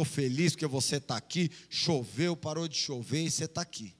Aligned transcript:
estou 0.00 0.04
feliz 0.04 0.52
porque 0.52 0.66
você 0.66 0.96
está 0.96 1.16
aqui. 1.16 1.50
Choveu, 1.68 2.36
parou 2.36 2.66
de 2.66 2.76
chover 2.76 3.24
e 3.24 3.30
você 3.30 3.44
está 3.44 3.60
aqui. 3.60 3.94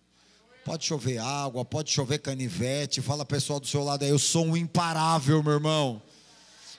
Pode 0.65 0.85
chover 0.85 1.19
água, 1.19 1.65
pode 1.65 1.91
chover 1.91 2.19
canivete. 2.19 3.01
Fala 3.01 3.25
pessoal 3.25 3.61
do 3.61 3.67
seu 3.67 3.83
lado 3.83 4.05
aí, 4.05 4.11
eu 4.11 4.19
sou 4.19 4.47
um 4.47 4.57
imparável, 4.57 5.43
meu 5.43 5.55
irmão. 5.55 6.03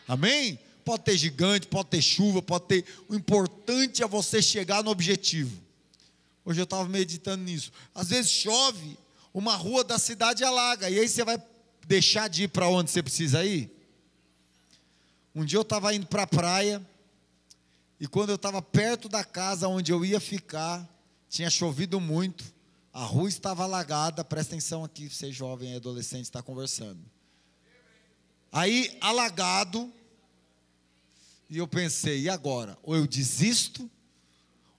Amém? 0.07 0.59
Pode 0.83 1.03
ter 1.03 1.17
gigante, 1.17 1.67
pode 1.67 1.89
ter 1.89 2.01
chuva, 2.01 2.41
pode 2.41 2.65
ter. 2.65 2.85
O 3.07 3.15
importante 3.15 4.03
é 4.03 4.07
você 4.07 4.41
chegar 4.41 4.83
no 4.83 4.91
objetivo. 4.91 5.61
Hoje 6.43 6.59
eu 6.59 6.63
estava 6.63 6.87
meditando 6.89 7.43
nisso. 7.43 7.71
Às 7.93 8.09
vezes 8.09 8.31
chove, 8.31 8.97
uma 9.33 9.55
rua 9.55 9.83
da 9.83 9.99
cidade 9.99 10.43
alaga, 10.43 10.89
e 10.89 10.99
aí 10.99 11.07
você 11.07 11.23
vai 11.23 11.41
deixar 11.87 12.27
de 12.27 12.43
ir 12.43 12.47
para 12.47 12.67
onde 12.67 12.89
você 12.89 13.03
precisa 13.03 13.45
ir? 13.45 13.69
Um 15.35 15.45
dia 15.45 15.57
eu 15.57 15.61
estava 15.61 15.93
indo 15.93 16.07
para 16.07 16.23
a 16.23 16.27
praia, 16.27 16.85
e 18.01 18.07
quando 18.07 18.29
eu 18.29 18.35
estava 18.35 18.63
perto 18.63 19.07
da 19.07 19.23
casa 19.23 19.67
onde 19.67 19.91
eu 19.91 20.03
ia 20.03 20.19
ficar, 20.19 20.89
tinha 21.29 21.51
chovido 21.51 21.99
muito, 21.99 22.43
a 22.91 23.03
rua 23.03 23.29
estava 23.29 23.61
alagada, 23.61 24.25
presta 24.25 24.55
atenção 24.55 24.83
aqui, 24.83 25.07
você 25.07 25.31
jovem 25.31 25.73
e 25.73 25.75
adolescente 25.75 26.23
está 26.23 26.41
conversando. 26.41 26.99
Aí, 28.51 28.97
alagado, 28.99 29.93
e 31.47 31.59
eu 31.59 31.67
pensei, 31.67 32.21
e 32.21 32.29
agora? 32.29 32.75
Ou 32.81 32.95
eu 32.95 33.05
desisto, 33.05 33.87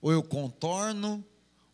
ou 0.01 0.11
eu 0.11 0.25
contorno, 0.25 1.25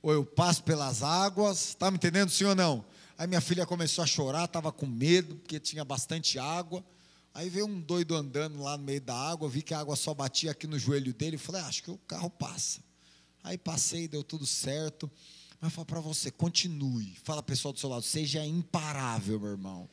ou 0.03 0.13
eu 0.13 0.27
passo 0.27 0.63
pelas 0.63 1.03
águas, 1.03 1.69
está 1.71 1.91
me 1.91 1.97
entendendo, 1.97 2.29
sim 2.29 2.45
ou 2.45 2.55
não? 2.55 2.85
Aí 3.17 3.27
minha 3.27 3.41
filha 3.41 3.65
começou 3.65 4.05
a 4.05 4.07
chorar, 4.07 4.45
estava 4.45 4.71
com 4.71 4.85
medo, 4.85 5.37
porque 5.37 5.59
tinha 5.59 5.83
bastante 5.83 6.39
água. 6.39 6.85
Aí 7.39 7.49
veio 7.49 7.67
um 7.67 7.81
doido 7.81 8.17
andando 8.17 8.61
lá 8.61 8.77
no 8.77 8.83
meio 8.83 9.01
da 9.01 9.15
água, 9.15 9.49
vi 9.49 9.63
que 9.63 9.73
a 9.73 9.79
água 9.79 9.95
só 9.95 10.13
batia 10.13 10.51
aqui 10.51 10.67
no 10.67 10.77
joelho 10.77 11.15
dele, 11.15 11.39
falei, 11.39 11.63
ah, 11.63 11.69
acho 11.69 11.85
que 11.85 11.91
o 11.93 11.97
carro 11.99 12.29
passa. 12.29 12.81
Aí 13.45 13.57
passei, 13.57 14.09
deu 14.09 14.25
tudo 14.25 14.45
certo. 14.45 15.09
Mas 15.61 15.73
fala 15.73 15.85
para 15.85 16.01
você, 16.01 16.33
continue. 16.33 17.17
Fala 17.23 17.41
pessoal 17.41 17.73
do 17.73 17.79
seu 17.79 17.89
lado, 17.91 18.03
seja 18.03 18.45
imparável, 18.45 19.39
meu 19.39 19.51
irmão. 19.53 19.89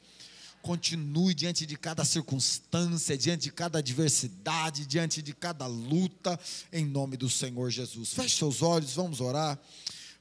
Continue 0.64 1.36
diante 1.36 1.68
de 1.68 1.78
cada 1.78 2.04
circunstância, 2.04 3.16
diante 3.16 3.44
de 3.44 3.52
cada 3.52 3.78
adversidade, 3.78 4.88
diante 4.88 5.22
de 5.22 5.36
cada 5.36 5.68
luta, 5.68 6.40
em 6.74 6.84
nome 6.84 7.16
do 7.16 7.30
Senhor 7.30 7.70
Jesus. 7.70 8.12
Feche 8.12 8.38
seus 8.38 8.64
olhos, 8.64 8.96
vamos 8.96 9.22
orar. 9.22 9.60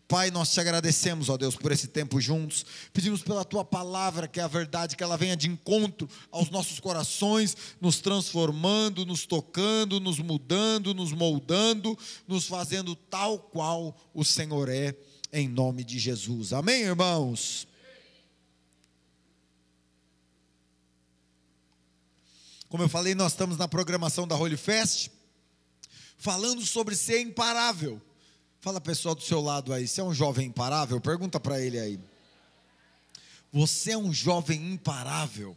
Pai, 0.07 0.31
nós 0.31 0.53
te 0.53 0.61
agradecemos, 0.61 1.31
ó 1.31 1.37
Deus, 1.37 1.57
por 1.57 1.73
esse 1.73 1.89
tempo 1.89 2.21
juntos. 2.21 2.67
Pedimos 2.93 3.23
pela 3.23 3.45
tua 3.45 3.65
palavra, 3.65 4.29
que 4.29 4.39
é 4.39 4.43
a 4.43 4.49
verdade, 4.49 4.97
que 4.97 5.03
ela 5.03 5.17
venha 5.17 5.37
de 5.37 5.49
encontro 5.49 6.09
aos 6.31 6.51
nossos 6.51 6.79
corações, 6.79 7.57
nos 7.81 8.01
transformando, 8.01 9.07
nos 9.07 9.25
tocando, 9.25 9.99
nos 9.99 10.19
mudando, 10.19 10.93
nos 10.93 11.11
moldando, 11.13 11.99
nos 12.29 12.47
fazendo 12.47 12.95
tal 12.95 13.39
qual 13.39 13.97
o 14.13 14.23
Senhor 14.23 14.69
é, 14.69 14.95
em 15.33 15.49
nome 15.49 15.83
de 15.83 15.99
Jesus. 15.99 16.53
Amém, 16.53 16.83
irmãos? 16.83 17.67
Como 22.69 22.83
eu 22.83 22.89
falei, 22.91 23.15
nós 23.15 23.33
estamos 23.33 23.57
na 23.57 23.69
programação 23.69 24.29
da 24.29 24.37
Holy 24.37 24.57
Fest, 24.59 25.09
falando 26.19 26.61
sobre 26.67 26.95
ser 26.95 27.21
imparável. 27.21 28.03
Fala 28.65 28.81
pessoal 28.81 29.15
do 29.15 29.21
seu 29.21 29.43
lado 29.43 29.75
aí, 29.75 29.87
você 29.87 30.01
é 30.01 30.05
um 30.05 30.15
jovem 30.15 30.47
imparável? 30.47 30.99
Pergunta 30.99 31.39
para 31.39 31.61
ele 31.61 31.79
aí. 31.79 32.01
Você 33.53 33.91
é 33.91 33.99
um 33.99 34.11
jovem 34.11 34.73
imparável? 34.73 35.55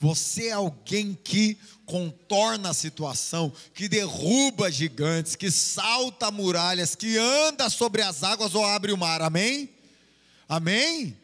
Você 0.00 0.48
é 0.48 0.52
alguém 0.54 1.16
que 1.22 1.56
contorna 1.86 2.70
a 2.70 2.74
situação, 2.74 3.52
que 3.72 3.88
derruba 3.88 4.72
gigantes, 4.72 5.36
que 5.36 5.52
salta 5.52 6.32
muralhas, 6.32 6.96
que 6.96 7.16
anda 7.16 7.70
sobre 7.70 8.02
as 8.02 8.24
águas 8.24 8.56
ou 8.56 8.64
abre 8.64 8.90
o 8.90 8.98
mar, 8.98 9.22
amém? 9.22 9.70
Amém? 10.48 11.16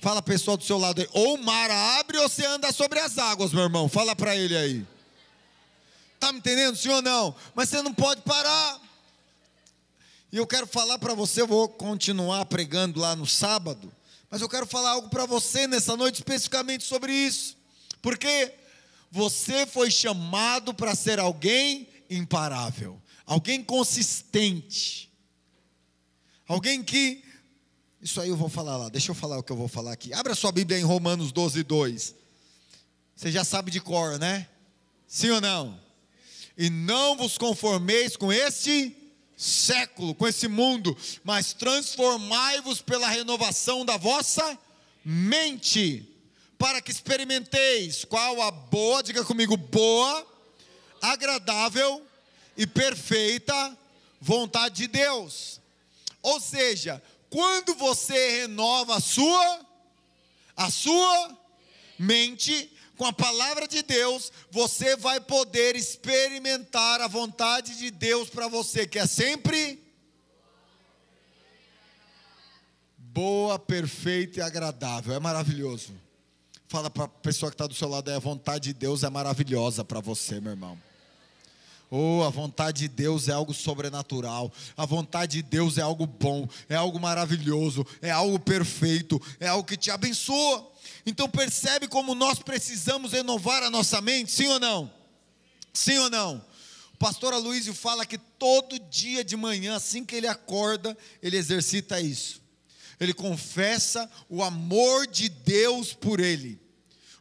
Fala 0.00 0.22
pessoal 0.22 0.56
do 0.56 0.64
seu 0.64 0.78
lado 0.78 1.02
aí, 1.02 1.08
ou 1.12 1.34
o 1.34 1.44
mar 1.44 1.70
abre 1.70 2.16
ou 2.16 2.30
você 2.30 2.46
anda 2.46 2.72
sobre 2.72 2.98
as 2.98 3.18
águas, 3.18 3.52
meu 3.52 3.64
irmão. 3.64 3.90
Fala 3.90 4.16
para 4.16 4.34
ele 4.34 4.56
aí. 4.56 4.86
Tá 6.18 6.32
me 6.32 6.38
entendendo, 6.38 6.78
ou 6.92 7.02
não? 7.02 7.34
Mas 7.54 7.68
você 7.68 7.82
não 7.82 7.92
pode 7.92 8.22
parar. 8.22 8.83
E 10.34 10.36
eu 10.36 10.48
quero 10.48 10.66
falar 10.66 10.98
para 10.98 11.14
você, 11.14 11.42
eu 11.42 11.46
vou 11.46 11.68
continuar 11.68 12.44
pregando 12.46 12.98
lá 12.98 13.14
no 13.14 13.24
sábado, 13.24 13.94
mas 14.28 14.42
eu 14.42 14.48
quero 14.48 14.66
falar 14.66 14.90
algo 14.90 15.08
para 15.08 15.26
você 15.26 15.68
nessa 15.68 15.96
noite 15.96 16.16
especificamente 16.16 16.82
sobre 16.82 17.12
isso. 17.12 17.56
Porque 18.02 18.52
você 19.12 19.64
foi 19.64 19.92
chamado 19.92 20.74
para 20.74 20.96
ser 20.96 21.20
alguém 21.20 21.86
imparável, 22.10 23.00
alguém 23.24 23.62
consistente, 23.62 25.08
alguém 26.48 26.82
que. 26.82 27.22
Isso 28.02 28.20
aí 28.20 28.28
eu 28.28 28.36
vou 28.36 28.48
falar 28.48 28.76
lá, 28.76 28.88
deixa 28.88 29.12
eu 29.12 29.14
falar 29.14 29.38
o 29.38 29.42
que 29.44 29.52
eu 29.52 29.56
vou 29.56 29.68
falar 29.68 29.92
aqui. 29.92 30.12
Abra 30.12 30.34
sua 30.34 30.50
Bíblia 30.50 30.80
em 30.80 30.82
Romanos 30.82 31.30
12, 31.30 31.62
2. 31.62 32.12
Você 33.14 33.30
já 33.30 33.44
sabe 33.44 33.70
de 33.70 33.80
cor, 33.80 34.18
né? 34.18 34.48
Sim 35.06 35.30
ou 35.30 35.40
não? 35.40 35.80
E 36.58 36.68
não 36.70 37.16
vos 37.16 37.38
conformeis 37.38 38.16
com 38.16 38.32
este 38.32 39.03
século, 39.36 40.14
com 40.14 40.26
esse 40.26 40.48
mundo, 40.48 40.96
mas 41.22 41.52
transformai-vos 41.52 42.80
pela 42.80 43.08
renovação 43.08 43.84
da 43.84 43.96
vossa 43.96 44.58
mente, 45.04 46.08
para 46.58 46.80
que 46.80 46.90
experimenteis 46.90 48.04
qual 48.04 48.40
a 48.42 48.50
boa, 48.50 49.02
diga 49.02 49.24
comigo, 49.24 49.56
boa, 49.56 50.26
agradável 51.02 52.06
e 52.56 52.66
perfeita 52.66 53.76
vontade 54.20 54.76
de 54.76 54.86
Deus. 54.88 55.60
Ou 56.22 56.40
seja, 56.40 57.02
quando 57.28 57.74
você 57.74 58.40
renova 58.40 58.96
a 58.96 59.00
sua 59.00 59.60
a 60.56 60.70
sua 60.70 61.36
mente, 61.98 62.70
com 62.96 63.04
a 63.04 63.12
palavra 63.12 63.66
de 63.66 63.82
Deus, 63.82 64.30
você 64.50 64.96
vai 64.96 65.20
poder 65.20 65.76
experimentar 65.76 67.00
a 67.00 67.08
vontade 67.08 67.76
de 67.78 67.90
Deus 67.90 68.28
para 68.28 68.48
você, 68.48 68.86
que 68.86 68.98
é 68.98 69.06
sempre 69.06 69.82
boa, 72.98 73.58
perfeita 73.58 74.40
e 74.40 74.42
agradável. 74.42 75.14
É 75.14 75.20
maravilhoso. 75.20 75.92
Fala 76.66 76.90
para 76.90 77.04
a 77.04 77.08
pessoa 77.08 77.50
que 77.50 77.54
está 77.54 77.66
do 77.66 77.74
seu 77.74 77.88
lado, 77.88 78.10
é 78.10 78.16
a 78.16 78.18
vontade 78.18 78.64
de 78.64 78.74
Deus 78.74 79.04
é 79.04 79.10
maravilhosa 79.10 79.84
para 79.84 80.00
você, 80.00 80.40
meu 80.40 80.52
irmão. 80.52 80.76
Oh, 81.88 82.24
a 82.24 82.30
vontade 82.30 82.80
de 82.80 82.88
Deus 82.88 83.28
é 83.28 83.32
algo 83.32 83.54
sobrenatural. 83.54 84.52
A 84.76 84.84
vontade 84.84 85.40
de 85.40 85.42
Deus 85.42 85.78
é 85.78 85.82
algo 85.82 86.06
bom, 86.06 86.48
é 86.68 86.74
algo 86.74 86.98
maravilhoso, 86.98 87.86
é 88.02 88.10
algo 88.10 88.36
perfeito, 88.38 89.22
é 89.38 89.46
algo 89.46 89.62
que 89.62 89.76
te 89.76 89.92
abençoa. 89.92 90.73
Então 91.06 91.28
percebe 91.28 91.86
como 91.86 92.14
nós 92.14 92.38
precisamos 92.38 93.12
renovar 93.12 93.62
a 93.62 93.70
nossa 93.70 94.00
mente, 94.00 94.32
sim 94.32 94.48
ou 94.48 94.58
não? 94.58 94.92
Sim 95.72 95.98
ou 95.98 96.10
não? 96.10 96.44
O 96.94 96.96
pastor 96.96 97.34
Aloysio 97.34 97.74
fala 97.74 98.06
que 98.06 98.16
todo 98.16 98.78
dia 98.78 99.24
de 99.24 99.36
manhã, 99.36 99.76
assim 99.76 100.04
que 100.04 100.14
ele 100.14 100.26
acorda, 100.26 100.96
ele 101.20 101.36
exercita 101.36 102.00
isso. 102.00 102.40
Ele 102.98 103.12
confessa 103.12 104.10
o 104.28 104.42
amor 104.42 105.06
de 105.06 105.28
Deus 105.28 105.92
por 105.92 106.20
ele. 106.20 106.60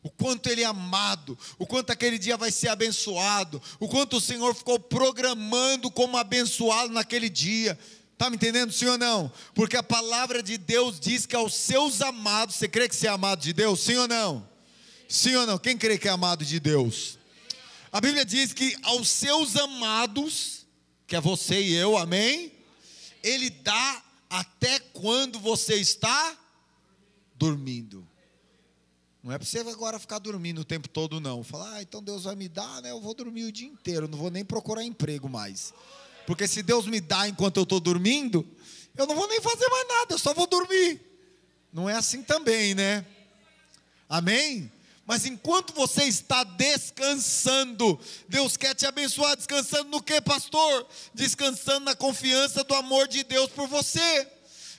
O 0.04 0.10
quanto 0.10 0.48
ele 0.48 0.62
é 0.62 0.66
amado, 0.66 1.38
o 1.58 1.66
quanto 1.66 1.92
aquele 1.92 2.20
dia 2.20 2.36
vai 2.36 2.52
ser 2.52 2.68
abençoado, 2.68 3.62
o 3.80 3.88
quanto 3.88 4.18
o 4.18 4.22
Senhor 4.22 4.54
ficou 4.54 4.78
programando 4.78 5.90
como 5.90 6.18
abençoá-lo 6.18 6.92
naquele 6.92 7.30
dia. 7.30 7.80
Está 8.14 8.30
me 8.30 8.36
entendendo, 8.36 8.72
sim 8.72 8.86
ou 8.86 8.98
não? 8.98 9.32
Porque 9.54 9.76
a 9.76 9.84
palavra 9.84 10.42
de 10.42 10.58
Deus 10.58 11.00
diz 11.00 11.26
que 11.26 11.36
aos 11.36 11.54
seus 11.54 12.02
amados, 12.02 12.56
você 12.56 12.68
crê 12.68 12.88
que 12.88 12.96
você 12.96 13.08
é 13.08 13.10
amado 13.10 13.42
de 13.42 13.52
Deus? 13.52 13.82
Sim 13.82 13.98
ou 13.98 14.08
não? 14.08 14.48
Sim 15.10 15.36
ou 15.36 15.46
não? 15.46 15.58
Quem 15.58 15.78
crê 15.78 15.98
que 15.98 16.08
é 16.08 16.12
amado 16.12 16.46
de 16.46 16.60
Deus? 16.60 17.18
A 17.92 18.00
Bíblia 18.00 18.26
diz 18.26 18.54
que 18.54 18.76
aos 18.84 19.08
seus 19.10 19.56
amados, 19.56 20.66
que 21.06 21.16
é 21.16 21.22
você 21.22 21.62
e 21.62 21.74
eu, 21.74 21.98
amém? 21.98 22.52
Ele 23.22 23.50
dá 23.50 24.04
até 24.30 24.80
quando 24.80 25.40
você 25.40 25.76
está 25.76 26.38
dormindo. 27.36 28.08
Não 29.22 29.32
é 29.32 29.38
para 29.38 29.46
você 29.46 29.60
agora 29.60 30.00
ficar 30.00 30.20
dormindo 30.20 30.62
o 30.62 30.66
tempo 30.66 30.90
todo, 30.90 31.22
não. 31.22 31.44
Falar, 31.44 31.76
ah, 31.76 31.82
então 31.82 32.04
Deus 32.04 32.24
vai 32.24 32.36
me 32.36 32.50
dar, 32.50 32.82
né? 32.82 32.92
Eu 32.92 33.00
vou 33.00 33.14
dormir 33.14 33.46
o 33.46 33.52
dia 33.52 33.68
inteiro, 33.68 34.08
não 34.08 34.18
vou 34.18 34.30
nem 34.30 34.44
procurar 34.44 34.84
emprego 34.84 35.30
mais. 35.30 35.74
Porque 36.26 36.48
se 36.48 36.64
Deus 36.64 36.86
me 36.86 37.02
dá 37.02 37.28
enquanto 37.28 37.58
eu 37.58 37.64
estou 37.64 37.80
dormindo, 37.80 38.48
eu 38.98 39.06
não 39.08 39.16
vou 39.16 39.28
nem 39.28 39.42
fazer 39.42 39.68
mais 39.68 39.88
nada, 39.88 40.14
eu 40.14 40.20
só 40.20 40.34
vou 40.34 40.48
dormir. 40.48 41.02
Não 41.72 41.90
é 41.90 41.96
assim 41.96 42.22
também, 42.22 42.76
né? 42.76 43.06
Amém? 44.08 44.72
Mas 45.06 45.26
enquanto 45.26 45.74
você 45.74 46.04
está 46.06 46.44
descansando, 46.44 48.00
Deus 48.30 48.56
quer 48.56 48.74
te 48.74 48.86
abençoar. 48.86 49.36
Descansando 49.36 49.90
no 49.90 50.02
que, 50.02 50.22
pastor? 50.22 50.88
Descansando 51.14 51.86
na 51.86 51.96
confiança 51.96 52.64
do 52.64 52.74
amor 52.74 53.08
de 53.08 53.24
Deus 53.24 53.50
por 53.50 53.68
você. 53.68 54.28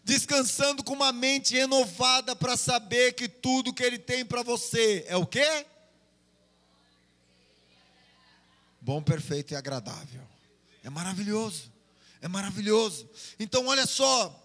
Descansando 0.02 0.82
com 0.82 0.94
uma 0.94 1.12
mente 1.12 1.54
renovada 1.54 2.34
para 2.34 2.56
saber 2.56 3.14
que 3.14 3.28
tudo 3.28 3.72
que 3.72 3.82
Ele 3.82 3.98
tem 3.98 4.24
para 4.24 4.42
você 4.42 5.04
é 5.08 5.16
o 5.16 5.26
quê? 5.26 5.66
Bom, 8.80 9.02
perfeito 9.02 9.52
e 9.52 9.56
agradável. 9.56 10.33
É 10.84 10.90
maravilhoso. 10.90 11.72
É 12.20 12.28
maravilhoso. 12.28 13.08
Então, 13.40 13.66
olha 13.66 13.86
só. 13.86 14.40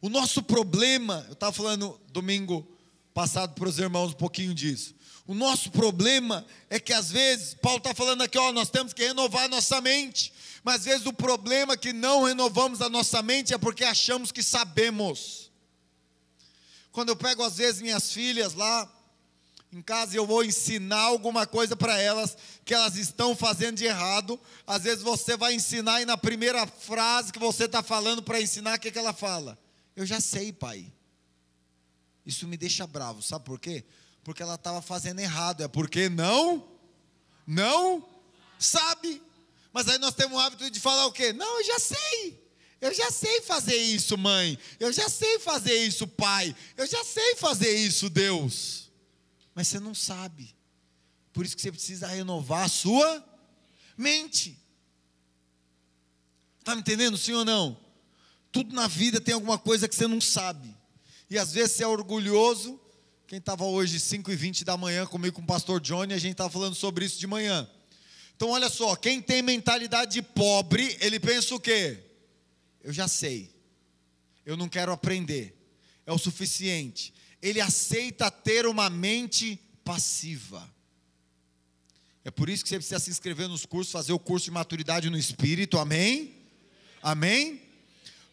O 0.00 0.08
nosso 0.08 0.42
problema, 0.42 1.24
eu 1.26 1.32
estava 1.32 1.52
falando 1.52 2.00
domingo 2.12 2.68
passado 3.12 3.54
para 3.54 3.68
os 3.68 3.78
irmãos 3.78 4.12
um 4.12 4.16
pouquinho 4.16 4.54
disso. 4.54 4.94
O 5.26 5.34
nosso 5.34 5.70
problema 5.70 6.46
é 6.70 6.78
que 6.78 6.92
às 6.92 7.10
vezes, 7.10 7.54
Paulo 7.54 7.78
está 7.78 7.92
falando 7.92 8.22
aqui, 8.22 8.38
ó, 8.38 8.52
nós 8.52 8.70
temos 8.70 8.92
que 8.92 9.04
renovar 9.04 9.44
a 9.44 9.48
nossa 9.48 9.80
mente. 9.80 10.32
Mas 10.62 10.76
às 10.76 10.84
vezes 10.84 11.06
o 11.06 11.12
problema 11.12 11.72
é 11.72 11.76
que 11.76 11.92
não 11.92 12.24
renovamos 12.24 12.80
a 12.80 12.88
nossa 12.88 13.22
mente 13.22 13.52
é 13.52 13.58
porque 13.58 13.84
achamos 13.84 14.30
que 14.30 14.42
sabemos. 14.42 15.50
Quando 16.92 17.08
eu 17.08 17.16
pego 17.16 17.42
às 17.42 17.56
vezes 17.56 17.82
minhas 17.82 18.12
filhas 18.12 18.54
lá 18.54 18.90
em 19.72 19.82
casa 19.82 20.16
eu 20.16 20.26
vou 20.26 20.42
ensinar 20.42 21.00
alguma 21.00 21.46
coisa 21.46 21.76
para 21.76 22.00
elas 22.00 22.36
que 22.68 22.74
elas 22.74 22.96
estão 22.96 23.34
fazendo 23.34 23.78
de 23.78 23.86
errado, 23.86 24.38
às 24.66 24.82
vezes 24.82 25.02
você 25.02 25.38
vai 25.38 25.54
ensinar 25.54 26.02
e 26.02 26.04
na 26.04 26.18
primeira 26.18 26.66
frase 26.66 27.32
que 27.32 27.38
você 27.38 27.64
está 27.64 27.82
falando 27.82 28.22
para 28.22 28.42
ensinar, 28.42 28.76
o 28.76 28.78
que, 28.78 28.90
que 28.90 28.98
ela 28.98 29.14
fala? 29.14 29.58
Eu 29.96 30.04
já 30.04 30.20
sei, 30.20 30.52
pai. 30.52 30.92
Isso 32.26 32.46
me 32.46 32.58
deixa 32.58 32.86
bravo, 32.86 33.22
sabe 33.22 33.46
por 33.46 33.58
quê? 33.58 33.86
Porque 34.22 34.42
ela 34.42 34.56
estava 34.56 34.82
fazendo 34.82 35.18
errado, 35.18 35.62
é 35.62 35.68
porque 35.68 36.10
não, 36.10 36.68
não 37.46 38.06
sabe. 38.58 39.22
Mas 39.72 39.88
aí 39.88 39.96
nós 39.96 40.14
temos 40.14 40.36
o 40.36 40.38
hábito 40.38 40.70
de 40.70 40.78
falar 40.78 41.06
o 41.06 41.12
quê? 41.12 41.32
Não, 41.32 41.60
eu 41.60 41.64
já 41.64 41.78
sei. 41.78 42.48
Eu 42.82 42.92
já 42.92 43.10
sei 43.10 43.40
fazer 43.40 43.76
isso, 43.76 44.18
mãe. 44.18 44.58
Eu 44.78 44.92
já 44.92 45.08
sei 45.08 45.38
fazer 45.38 45.74
isso, 45.86 46.06
pai. 46.06 46.54
Eu 46.76 46.86
já 46.86 47.02
sei 47.02 47.34
fazer 47.36 47.74
isso, 47.74 48.10
Deus. 48.10 48.90
Mas 49.54 49.68
você 49.68 49.80
não 49.80 49.94
sabe. 49.94 50.57
Por 51.38 51.46
isso 51.46 51.54
que 51.54 51.62
você 51.62 51.70
precisa 51.70 52.08
renovar 52.08 52.64
a 52.64 52.68
sua 52.68 53.24
mente. 53.96 54.58
Está 56.58 56.74
me 56.74 56.80
entendendo, 56.80 57.16
sim 57.16 57.32
ou 57.32 57.44
não? 57.44 57.78
Tudo 58.50 58.74
na 58.74 58.88
vida 58.88 59.20
tem 59.20 59.34
alguma 59.34 59.56
coisa 59.56 59.86
que 59.86 59.94
você 59.94 60.08
não 60.08 60.20
sabe. 60.20 60.76
E 61.30 61.38
às 61.38 61.52
vezes 61.52 61.76
você 61.76 61.84
é 61.84 61.86
orgulhoso. 61.86 62.80
Quem 63.28 63.38
estava 63.38 63.64
hoje, 63.64 64.00
5 64.00 64.32
e 64.32 64.34
20 64.34 64.64
da 64.64 64.76
manhã, 64.76 65.06
comigo 65.06 65.36
com 65.36 65.42
o 65.42 65.46
pastor 65.46 65.80
Johnny, 65.80 66.12
a 66.12 66.18
gente 66.18 66.32
estava 66.32 66.50
falando 66.50 66.74
sobre 66.74 67.04
isso 67.04 67.20
de 67.20 67.26
manhã. 67.28 67.70
Então, 68.34 68.50
olha 68.50 68.68
só, 68.68 68.96
quem 68.96 69.22
tem 69.22 69.40
mentalidade 69.40 70.14
de 70.14 70.22
pobre, 70.22 70.98
ele 71.00 71.20
pensa 71.20 71.54
o 71.54 71.60
quê? 71.60 72.02
Eu 72.82 72.92
já 72.92 73.06
sei, 73.06 73.54
eu 74.44 74.56
não 74.56 74.68
quero 74.68 74.90
aprender, 74.90 75.56
é 76.04 76.12
o 76.12 76.18
suficiente. 76.18 77.14
Ele 77.40 77.60
aceita 77.60 78.28
ter 78.28 78.66
uma 78.66 78.90
mente 78.90 79.56
passiva. 79.84 80.76
É 82.28 82.30
por 82.30 82.50
isso 82.50 82.62
que 82.62 82.68
você 82.68 82.76
precisa 82.76 82.98
se 82.98 83.08
inscrever 83.08 83.48
nos 83.48 83.64
cursos, 83.64 83.90
fazer 83.90 84.12
o 84.12 84.18
curso 84.18 84.44
de 84.44 84.50
maturidade 84.50 85.08
no 85.08 85.16
espírito, 85.16 85.78
amém? 85.78 86.34
Amém? 87.02 87.62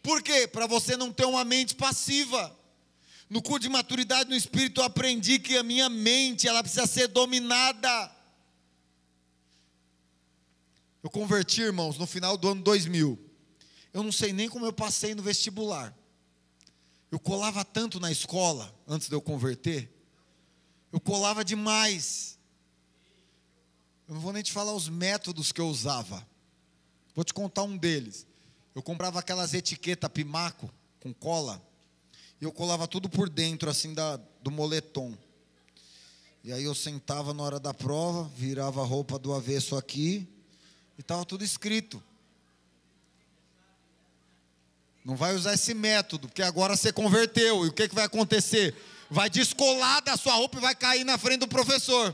Por 0.03 0.21
quê? 0.21 0.45
Para 0.49 0.67
você 0.67 0.97
não 0.97 1.13
ter 1.13 1.23
uma 1.23 1.45
mente 1.45 1.75
passiva. 1.75 2.53
No 3.29 3.41
curso 3.41 3.61
de 3.61 3.69
maturidade 3.69 4.29
no 4.29 4.35
espírito 4.35 4.81
eu 4.81 4.83
aprendi 4.83 5.39
que 5.39 5.55
a 5.55 5.63
minha 5.63 5.87
mente, 5.87 6.45
ela 6.45 6.61
precisa 6.61 6.85
ser 6.85 7.07
dominada. 7.07 8.11
Eu 11.01 11.09
converti, 11.09 11.61
irmãos, 11.61 11.97
no 11.97 12.05
final 12.05 12.35
do 12.35 12.49
ano 12.49 12.61
2000. 12.63 13.17
Eu 13.93 14.03
não 14.03 14.11
sei 14.11 14.33
nem 14.33 14.49
como 14.49 14.65
eu 14.65 14.73
passei 14.73 15.15
no 15.15 15.23
vestibular. 15.23 15.97
Eu 17.09 17.17
colava 17.17 17.63
tanto 17.63 17.97
na 17.97 18.11
escola 18.11 18.77
antes 18.85 19.07
de 19.07 19.15
eu 19.15 19.21
converter. 19.21 19.89
Eu 20.91 20.99
colava 20.99 21.45
demais. 21.45 22.24
Eu 24.07 24.13
não 24.13 24.21
vou 24.21 24.31
nem 24.31 24.43
te 24.43 24.51
falar 24.51 24.73
os 24.73 24.87
métodos 24.87 25.51
que 25.51 25.59
eu 25.59 25.67
usava. 25.67 26.25
Vou 27.15 27.23
te 27.23 27.33
contar 27.33 27.63
um 27.63 27.75
deles. 27.75 28.27
Eu 28.75 28.83
comprava 28.83 29.19
aquelas 29.19 29.53
etiquetas 29.53 30.11
pimaco 30.11 30.71
com 30.99 31.13
cola. 31.13 31.61
E 32.39 32.43
eu 32.43 32.51
colava 32.51 32.87
tudo 32.87 33.09
por 33.09 33.29
dentro, 33.29 33.69
assim, 33.69 33.93
da, 33.93 34.17
do 34.41 34.51
moletom. 34.51 35.17
E 36.43 36.51
aí 36.51 36.63
eu 36.63 36.75
sentava 36.75 37.33
na 37.33 37.41
hora 37.41 37.59
da 37.59 37.73
prova, 37.73 38.29
virava 38.35 38.81
a 38.81 38.85
roupa 38.85 39.17
do 39.17 39.33
avesso 39.33 39.75
aqui 39.75 40.27
e 40.97 41.01
estava 41.01 41.25
tudo 41.25 41.43
escrito. 41.43 42.03
Não 45.03 45.15
vai 45.15 45.35
usar 45.35 45.53
esse 45.53 45.73
método, 45.73 46.27
porque 46.27 46.43
agora 46.43 46.75
você 46.75 46.91
converteu. 46.91 47.65
E 47.65 47.69
o 47.69 47.73
que, 47.73 47.87
que 47.87 47.95
vai 47.95 48.05
acontecer? 48.05 48.75
Vai 49.09 49.29
descolar 49.29 50.01
da 50.01 50.17
sua 50.17 50.33
roupa 50.33 50.57
e 50.57 50.61
vai 50.61 50.75
cair 50.75 51.03
na 51.03 51.17
frente 51.17 51.39
do 51.39 51.47
professor. 51.47 52.13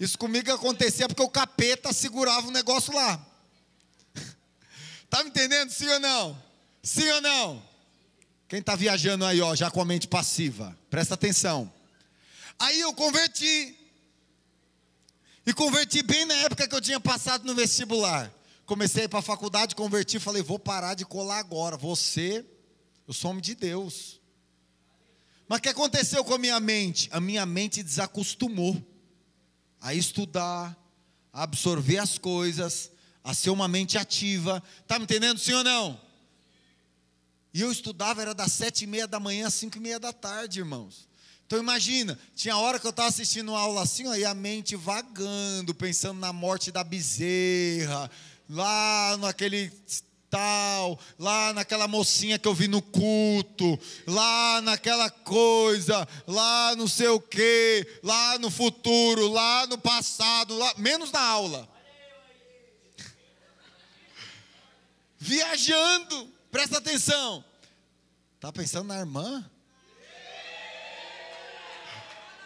Isso 0.00 0.16
comigo 0.16 0.50
acontecia 0.50 1.06
porque 1.06 1.22
o 1.22 1.28
capeta 1.28 1.92
segurava 1.92 2.48
o 2.48 2.50
negócio 2.50 2.94
lá. 2.94 3.24
Tá 5.10 5.22
me 5.24 5.28
entendendo? 5.28 5.70
Sim 5.70 5.88
ou 5.88 6.00
não? 6.00 6.42
Sim 6.82 7.10
ou 7.10 7.20
não? 7.20 7.70
Quem 8.48 8.60
está 8.60 8.76
viajando 8.76 9.24
aí, 9.26 9.40
ó, 9.40 9.54
já 9.54 9.70
com 9.70 9.82
a 9.82 9.84
mente 9.84 10.08
passiva, 10.08 10.76
presta 10.88 11.14
atenção. 11.14 11.70
Aí 12.58 12.80
eu 12.80 12.94
converti. 12.94 13.76
E 15.44 15.52
converti 15.52 16.02
bem 16.02 16.24
na 16.24 16.34
época 16.34 16.66
que 16.66 16.74
eu 16.74 16.80
tinha 16.80 17.00
passado 17.00 17.44
no 17.44 17.54
vestibular. 17.54 18.32
Comecei 18.64 19.08
para 19.08 19.18
a 19.18 19.22
faculdade, 19.22 19.74
converti, 19.74 20.18
falei, 20.18 20.42
vou 20.42 20.58
parar 20.58 20.94
de 20.94 21.04
colar 21.04 21.40
agora. 21.40 21.76
Você, 21.76 22.46
eu 23.06 23.12
sou 23.12 23.32
homem 23.32 23.42
de 23.42 23.54
Deus. 23.54 24.20
Mas 25.48 25.58
o 25.58 25.62
que 25.62 25.68
aconteceu 25.68 26.24
com 26.24 26.34
a 26.34 26.38
minha 26.38 26.60
mente? 26.60 27.08
A 27.12 27.20
minha 27.20 27.44
mente 27.44 27.82
desacostumou 27.82 28.89
a 29.80 29.94
estudar, 29.94 30.76
a 31.32 31.42
absorver 31.42 31.98
as 31.98 32.18
coisas, 32.18 32.90
a 33.22 33.34
ser 33.34 33.50
uma 33.50 33.68
mente 33.68 33.96
ativa. 33.96 34.62
Está 34.82 34.98
me 34.98 35.04
entendendo, 35.04 35.38
sim 35.38 35.52
ou 35.52 35.64
não? 35.64 36.00
E 37.52 37.60
eu 37.60 37.72
estudava, 37.72 38.22
era 38.22 38.34
das 38.34 38.52
sete 38.52 38.84
e 38.84 38.86
meia 38.86 39.08
da 39.08 39.18
manhã 39.18 39.46
às 39.46 39.54
cinco 39.54 39.76
e 39.76 39.80
meia 39.80 39.98
da 39.98 40.12
tarde, 40.12 40.60
irmãos. 40.60 41.08
Então 41.46 41.58
imagina, 41.58 42.16
tinha 42.36 42.56
hora 42.56 42.78
que 42.78 42.86
eu 42.86 42.90
estava 42.90 43.08
assistindo 43.08 43.48
uma 43.48 43.58
aula 43.58 43.82
assim, 43.82 44.06
ó, 44.06 44.14
e 44.14 44.24
a 44.24 44.32
mente 44.32 44.76
vagando, 44.76 45.74
pensando 45.74 46.20
na 46.20 46.32
morte 46.32 46.70
da 46.70 46.84
bezerra, 46.84 48.08
lá 48.48 49.16
naquele 49.18 49.72
tal, 50.30 50.98
lá 51.18 51.52
naquela 51.52 51.88
mocinha 51.88 52.38
que 52.38 52.46
eu 52.46 52.54
vi 52.54 52.68
no 52.68 52.80
culto, 52.80 53.78
lá 54.06 54.60
naquela 54.62 55.10
coisa, 55.10 56.06
lá 56.26 56.74
não 56.76 56.86
sei 56.86 57.08
o 57.08 57.20
que, 57.20 57.86
lá 58.02 58.38
no 58.38 58.50
futuro, 58.50 59.28
lá 59.28 59.66
no 59.66 59.76
passado, 59.76 60.56
lá, 60.56 60.72
menos 60.78 61.10
na 61.10 61.20
aula. 61.20 61.68
Viajando, 65.18 66.32
presta 66.50 66.78
atenção. 66.78 67.44
Tá 68.38 68.52
pensando 68.52 68.86
na 68.86 68.98
irmã? 69.00 69.44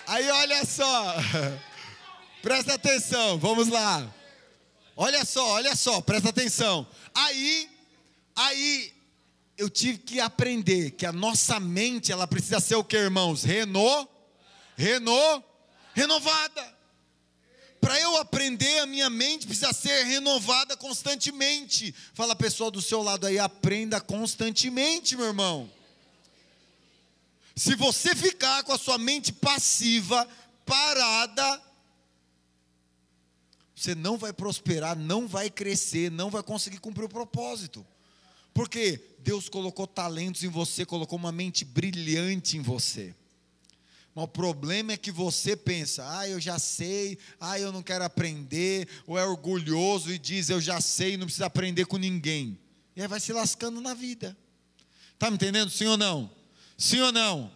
Aí 0.07 0.29
olha 0.29 0.64
só, 0.64 1.14
presta 2.43 2.75
atenção, 2.75 3.38
vamos 3.38 3.69
lá. 3.69 4.12
Olha 4.97 5.25
só, 5.25 5.47
olha 5.50 5.75
só, 5.75 6.00
presta 6.00 6.29
atenção. 6.29 6.87
Aí, 7.14 7.69
aí 8.35 8.93
eu 9.57 9.71
tive 9.71 9.99
que 9.99 10.21
aprender 10.21 10.93
que 10.93 11.07
a 11.07 11.12
nossa 11.12 11.61
mente 11.61 12.11
ela 12.11 12.26
precisa 12.26 12.61
ser 12.61 12.75
o 12.75 12.85
que, 12.85 12.97
irmãos? 12.97 13.45
Reno, 13.45 14.09
reno, 14.76 15.45
renovada. 15.95 16.75
Para 17.81 18.00
eu 18.00 18.17
aprender, 18.17 18.79
a 18.79 18.87
minha 18.87 19.11
mente 19.11 19.47
precisa 19.47 19.73
ser 19.73 20.05
renovada 20.05 20.76
constantemente. 20.76 21.95
Fala 22.14 22.33
a 22.33 22.37
pessoa 22.37 22.71
do 22.71 22.81
seu 22.81 23.03
lado 23.03 23.26
aí, 23.26 23.38
aprenda 23.38 24.00
constantemente, 24.00 25.17
meu 25.17 25.26
irmão. 25.26 25.71
Se 27.55 27.75
você 27.76 28.14
ficar 28.17 28.64
com 28.64 28.73
a 28.73 28.79
sua 28.79 28.99
mente 28.99 29.33
passiva, 29.33 30.26
parada, 30.64 31.62
você 33.76 33.95
não 33.95 34.17
vai 34.17 34.33
prosperar, 34.33 34.97
não 34.97 35.29
vai 35.29 35.50
crescer, 35.50 36.11
não 36.11 36.31
vai 36.31 36.43
conseguir 36.43 36.79
cumprir 36.79 37.05
o 37.05 37.09
propósito. 37.09 37.87
Porque 38.54 39.00
Deus 39.18 39.49
colocou 39.49 39.84
talentos 39.87 40.44
em 40.44 40.49
você, 40.49 40.87
colocou 40.87 41.18
uma 41.18 41.32
mente 41.32 41.64
brilhante 41.64 42.56
em 42.56 42.62
você. 42.62 43.12
Mas 44.14 44.25
o 44.26 44.28
problema 44.28 44.92
é 44.92 44.96
que 44.96 45.11
você 45.11 45.56
pensa, 45.56 46.06
ah, 46.18 46.28
eu 46.28 46.40
já 46.40 46.56
sei, 46.56 47.18
ah, 47.40 47.58
eu 47.58 47.73
não 47.73 47.82
quero 47.82 48.04
aprender, 48.04 48.88
ou 49.08 49.18
é 49.18 49.26
orgulhoso 49.26 50.12
e 50.12 50.18
diz, 50.18 50.50
eu 50.50 50.61
já 50.61 50.80
sei, 50.80 51.16
não 51.16 51.26
precisa 51.26 51.46
aprender 51.46 51.84
com 51.87 51.96
ninguém. 51.96 52.56
E 52.94 53.02
aí 53.02 53.08
vai 53.08 53.18
se 53.18 53.32
lascando 53.32 53.80
na 53.80 53.92
vida. 53.92 54.37
Está 55.14 55.30
me 55.30 55.34
entendendo? 55.34 55.68
Sim 55.68 55.87
ou 55.87 55.96
não? 55.96 56.30
Sim 56.78 57.00
ou 57.00 57.11
não? 57.11 57.50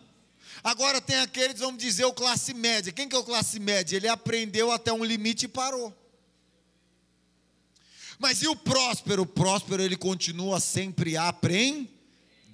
Agora 0.64 1.00
tem 1.00 1.16
aqueles, 1.18 1.60
vamos 1.60 1.80
dizer, 1.80 2.04
o 2.06 2.12
classe 2.12 2.52
média. 2.52 2.92
Quem 2.92 3.08
que 3.08 3.14
é 3.14 3.18
o 3.18 3.24
classe 3.24 3.60
média? 3.60 3.96
Ele 3.96 4.08
aprendeu 4.08 4.72
até 4.72 4.92
um 4.92 5.04
limite 5.04 5.44
e 5.44 5.48
parou. 5.48 5.96
Mas 8.18 8.42
e 8.42 8.48
o 8.48 8.56
próspero? 8.56 9.22
O 9.22 9.26
próspero 9.26 9.82
ele 9.82 9.96
continua 9.96 10.60
sempre 10.60 11.16
aprendendo. 11.16 11.88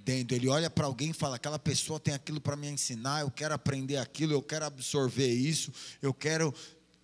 Ele 0.06 0.48
olha 0.48 0.68
para 0.68 0.86
alguém 0.86 1.10
e 1.10 1.14
fala: 1.14 1.36
aquela 1.36 1.58
pessoa 1.58 1.98
tem 1.98 2.12
aquilo 2.12 2.40
para 2.40 2.56
me 2.56 2.68
ensinar, 2.68 3.22
eu 3.22 3.30
quero 3.30 3.54
aprender 3.54 3.96
aquilo, 3.96 4.32
eu 4.32 4.42
quero 4.42 4.66
absorver 4.66 5.32
isso, 5.32 5.72
eu 6.02 6.12
quero 6.12 6.54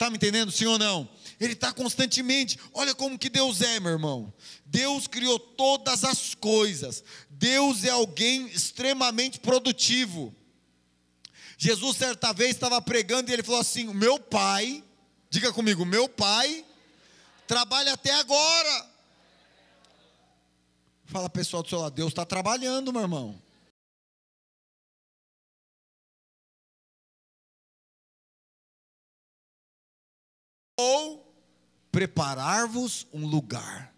Está 0.00 0.09
me 0.09 0.17
entendendo, 0.17 0.50
sim 0.50 0.64
ou 0.64 0.79
não? 0.79 1.07
Ele 1.38 1.52
está 1.52 1.75
constantemente. 1.75 2.59
Olha 2.73 2.95
como 2.95 3.19
que 3.19 3.29
Deus 3.29 3.61
é, 3.61 3.79
meu 3.79 3.93
irmão. 3.93 4.33
Deus 4.64 5.07
criou 5.07 5.38
todas 5.38 6.05
as 6.05 6.35
coisas. 6.35 7.05
Deus 7.29 7.85
é 7.85 7.90
alguém 7.90 8.47
extremamente 8.47 9.38
produtivo. 9.38 10.35
Jesus, 11.59 11.99
certa 11.99 12.33
vez, 12.33 12.52
estava 12.52 12.81
pregando 12.81 13.31
e 13.31 13.35
ele 13.35 13.43
falou 13.43 13.61
assim: 13.61 13.93
meu 13.93 14.19
pai, 14.19 14.83
diga 15.29 15.52
comigo, 15.52 15.85
meu 15.85 16.09
pai 16.09 16.64
trabalha 17.50 17.95
até 17.95 18.12
agora. 18.14 18.88
Fala 21.07 21.28
pessoal 21.28 21.64
do 21.64 21.69
seu 21.69 21.80
lado, 21.80 21.92
Deus 21.97 22.11
está 22.11 22.25
trabalhando, 22.25 22.92
meu 22.92 23.02
irmão. 23.02 23.42
Ou 30.78 31.35
preparar-vos 31.90 33.09
um 33.12 33.26
lugar. 33.26 33.92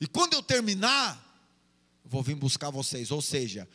E 0.00 0.06
quando 0.06 0.32
eu 0.32 0.42
terminar, 0.42 1.22
vou 2.02 2.22
vir 2.22 2.34
buscar 2.34 2.70
vocês. 2.70 3.10
Ou 3.10 3.20
seja, 3.20 3.68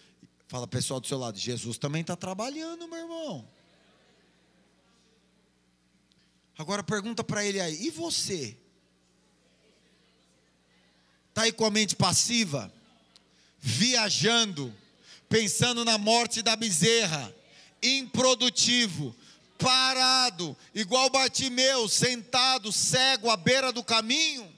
fala 0.48 0.67
pessoal 0.67 1.00
do 1.00 1.05
seu 1.05 1.19
lado, 1.19 1.38
Jesus 1.38 1.77
também 1.77 2.01
está 2.01 2.15
trabalhando, 2.15 2.88
meu 2.88 2.98
irmão. 2.98 3.48
Agora 6.58 6.84
pergunta 6.84 7.24
para 7.24 7.46
ele 7.46 7.62
aí, 7.62 7.86
e 7.86 7.91
você? 7.91 8.58
Está 11.39 11.46
aí 11.46 11.53
com 11.53 11.63
a 11.63 11.72
mente 11.72 11.96
passiva? 11.96 12.69
Viajando, 13.62 14.75
pensando 15.29 15.86
na 15.86 15.98
morte 15.98 16.41
da 16.41 16.53
bezerra, 16.53 17.34
improdutivo, 17.81 19.15
parado, 19.58 20.53
igual 20.75 21.10
Bartimeu, 21.10 21.88
sentado, 21.88 22.74
cego, 22.74 23.29
à 23.29 23.38
beira 23.38 23.72
do 23.72 23.81
caminho? 23.81 24.53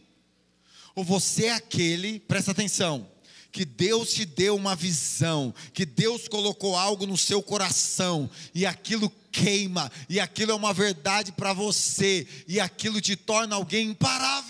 Ou 0.95 1.03
você 1.03 1.45
é 1.45 1.53
aquele, 1.53 2.19
presta 2.21 2.50
atenção, 2.50 3.07
que 3.51 3.63
Deus 3.63 4.11
te 4.11 4.25
deu 4.25 4.55
uma 4.55 4.75
visão, 4.75 5.53
que 5.75 5.85
Deus 5.85 6.27
colocou 6.27 6.75
algo 6.75 7.05
no 7.05 7.15
seu 7.15 7.43
coração, 7.43 8.27
e 8.55 8.65
aquilo 8.65 9.07
queima, 9.31 9.91
e 10.09 10.19
aquilo 10.19 10.51
é 10.51 10.55
uma 10.55 10.73
verdade 10.73 11.31
para 11.31 11.53
você, 11.53 12.27
e 12.47 12.59
aquilo 12.59 13.00
te 13.00 13.15
torna 13.15 13.55
alguém 13.55 13.89
imparável. 13.89 14.40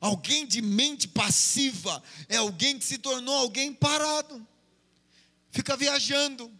Alguém 0.00 0.46
de 0.46 0.62
mente 0.62 1.06
passiva 1.06 2.02
é 2.28 2.36
alguém 2.36 2.78
que 2.78 2.84
se 2.84 2.96
tornou 2.96 3.34
alguém 3.36 3.72
parado, 3.72 4.46
fica 5.50 5.76
viajando, 5.76 6.50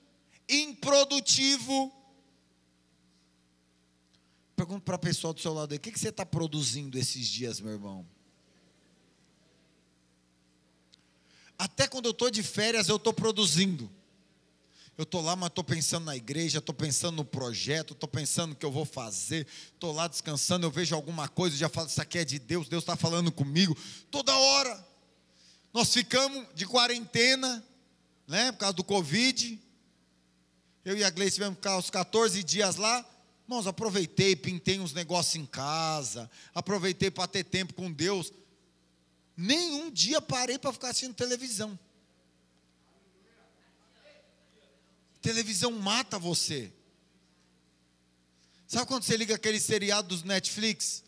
improdutivo. 0.47 1.91
Pergunto 4.55 4.83
para 4.83 4.97
a 4.97 4.99
pessoa 4.99 5.33
do 5.33 5.41
seu 5.41 5.55
lado 5.55 5.73
aí, 5.73 5.79
o 5.79 5.81
que, 5.81 5.91
que 5.91 5.99
você 5.99 6.11
está 6.11 6.27
produzindo 6.27 6.99
esses 6.99 7.27
dias, 7.27 7.61
meu 7.61 7.73
irmão? 7.73 8.07
Até 11.57 11.89
quando 11.89 12.07
eu 12.07 12.13
estou 12.13 12.31
de 12.31 12.43
férias, 12.43 12.89
eu 12.89 12.97
estou 12.97 13.13
produzindo. 13.13 13.91
Eu 15.01 15.05
estou 15.05 15.23
lá, 15.23 15.35
mas 15.35 15.49
estou 15.49 15.65
pensando 15.65 16.05
na 16.05 16.15
igreja, 16.15 16.59
estou 16.59 16.75
pensando 16.75 17.17
no 17.17 17.25
projeto, 17.25 17.95
estou 17.95 18.07
pensando 18.07 18.51
no 18.51 18.55
que 18.55 18.67
eu 18.67 18.71
vou 18.71 18.85
fazer, 18.85 19.47
estou 19.73 19.95
lá 19.95 20.07
descansando, 20.07 20.67
eu 20.67 20.71
vejo 20.71 20.95
alguma 20.95 21.27
coisa, 21.27 21.57
já 21.57 21.71
falo, 21.71 21.87
isso 21.87 22.03
aqui 22.03 22.19
é 22.19 22.25
de 22.27 22.39
Deus, 22.39 22.69
Deus 22.69 22.83
está 22.83 22.95
falando 22.97 23.33
comigo, 23.33 23.75
toda 24.11 24.37
hora. 24.37 24.87
Nós 25.73 25.91
ficamos 25.91 26.47
de 26.55 26.67
quarentena, 26.67 27.65
né, 28.29 28.53
por 28.53 28.59
causa 28.59 28.75
do 28.75 28.85
Covid, 28.85 29.59
eu 30.85 30.99
e 30.99 31.03
a 31.03 31.09
Gleice 31.09 31.37
tivemos 31.37 31.57
ficar 31.57 31.79
os 31.79 31.89
14 31.89 32.45
dias 32.45 32.77
lá. 32.77 33.03
Irmãos, 33.45 33.67
aproveitei, 33.67 34.37
pintei 34.37 34.79
uns 34.81 34.93
negócios 34.93 35.35
em 35.35 35.47
casa, 35.47 36.31
aproveitei 36.55 37.11
para 37.11 37.27
ter 37.27 37.45
tempo 37.45 37.73
com 37.73 37.91
Deus. 37.91 38.31
Nenhum 39.35 39.91
dia 39.91 40.21
parei 40.21 40.59
para 40.59 40.75
ficar 40.75 40.91
assistindo 40.91 41.15
televisão. 41.15 41.79
Televisão 45.21 45.73
mata 45.73 46.19
você. 46.19 46.73
Sabe 48.67 48.87
quando 48.87 49.03
você 49.03 49.17
liga 49.17 49.35
aquele 49.35 49.61
seriado 49.61 50.09
dos 50.09 50.23
Netflix? 50.23 51.03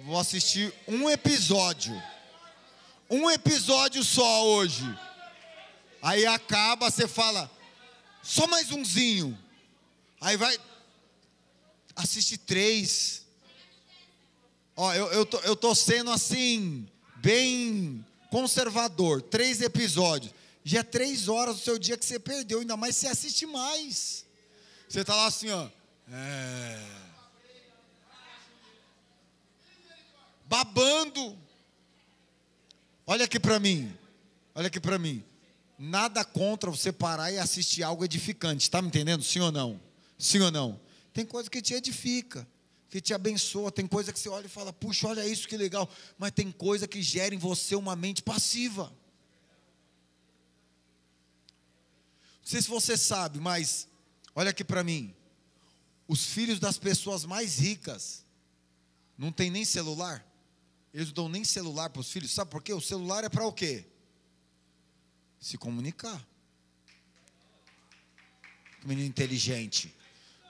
Vou 0.00 0.18
assistir 0.18 0.72
um 0.88 1.08
episódio. 1.08 1.94
Um 3.08 3.30
episódio 3.30 4.02
só 4.02 4.46
hoje. 4.46 4.82
Aí 6.02 6.26
acaba, 6.26 6.90
você 6.90 7.06
fala, 7.06 7.50
só 8.22 8.46
mais 8.46 8.70
umzinho. 8.70 9.38
Aí 10.20 10.36
vai. 10.36 10.58
Assiste 11.94 12.36
três. 12.36 13.24
Ó, 14.74 14.92
eu, 14.94 15.06
eu, 15.12 15.26
tô, 15.26 15.38
eu 15.40 15.54
tô 15.54 15.74
sendo 15.74 16.10
assim, 16.10 16.88
bem 17.16 18.04
conservador. 18.30 19.22
Três 19.22 19.60
episódios. 19.60 20.32
Já 20.64 20.80
é 20.80 20.82
três 20.82 21.28
horas 21.28 21.56
do 21.56 21.62
seu 21.62 21.78
dia 21.78 21.96
que 21.96 22.06
você 22.06 22.18
perdeu, 22.18 22.60
ainda 22.60 22.76
mais 22.76 22.96
se 22.96 23.06
assiste 23.06 23.44
mais. 23.44 24.24
Você 24.88 25.04
tá 25.04 25.14
lá 25.14 25.26
assim, 25.26 25.50
ó. 25.50 25.68
É. 26.10 26.80
Babando. 30.46 31.38
Olha 33.06 33.26
aqui 33.26 33.38
para 33.38 33.60
mim. 33.60 33.94
Olha 34.54 34.68
aqui 34.68 34.80
para 34.80 34.98
mim. 34.98 35.22
Nada 35.78 36.24
contra 36.24 36.70
você 36.70 36.90
parar 36.90 37.30
e 37.30 37.38
assistir 37.38 37.82
algo 37.82 38.04
edificante, 38.04 38.62
está 38.62 38.80
me 38.80 38.88
entendendo? 38.88 39.22
Sim 39.22 39.40
ou 39.40 39.52
não? 39.52 39.80
Sim 40.18 40.40
ou 40.40 40.50
não? 40.50 40.80
Tem 41.12 41.26
coisa 41.26 41.50
que 41.50 41.60
te 41.60 41.74
edifica, 41.74 42.46
que 42.88 43.00
te 43.00 43.12
abençoa, 43.12 43.72
tem 43.72 43.86
coisa 43.86 44.12
que 44.12 44.18
você 44.18 44.28
olha 44.28 44.46
e 44.46 44.48
fala, 44.48 44.72
puxa, 44.72 45.08
olha 45.08 45.26
isso 45.26 45.48
que 45.48 45.56
legal, 45.56 45.90
mas 46.16 46.30
tem 46.30 46.50
coisa 46.50 46.86
que 46.86 47.02
gera 47.02 47.34
em 47.34 47.38
você 47.38 47.74
uma 47.74 47.96
mente 47.96 48.22
passiva. 48.22 48.92
Não 52.44 52.50
sei 52.50 52.62
se 52.62 52.68
você 52.68 52.96
sabe, 52.96 53.40
mas 53.40 53.88
olha 54.34 54.50
aqui 54.50 54.62
para 54.62 54.84
mim. 54.84 55.14
Os 56.06 56.26
filhos 56.26 56.60
das 56.60 56.78
pessoas 56.78 57.24
mais 57.24 57.58
ricas 57.58 58.24
não 59.16 59.32
tem 59.32 59.50
nem 59.50 59.64
celular. 59.64 60.24
Eles 60.92 61.08
não 61.08 61.14
dão 61.14 61.28
nem 61.28 61.42
celular 61.42 61.90
para 61.90 62.00
os 62.00 62.10
filhos. 62.10 62.30
Sabe 62.30 62.50
por 62.50 62.62
quê? 62.62 62.72
O 62.72 62.80
celular 62.80 63.24
é 63.24 63.28
para 63.28 63.46
o 63.46 63.52
quê? 63.52 63.86
se 65.44 65.58
comunicar. 65.58 66.26
Menino 68.82 69.06
inteligente. 69.06 69.94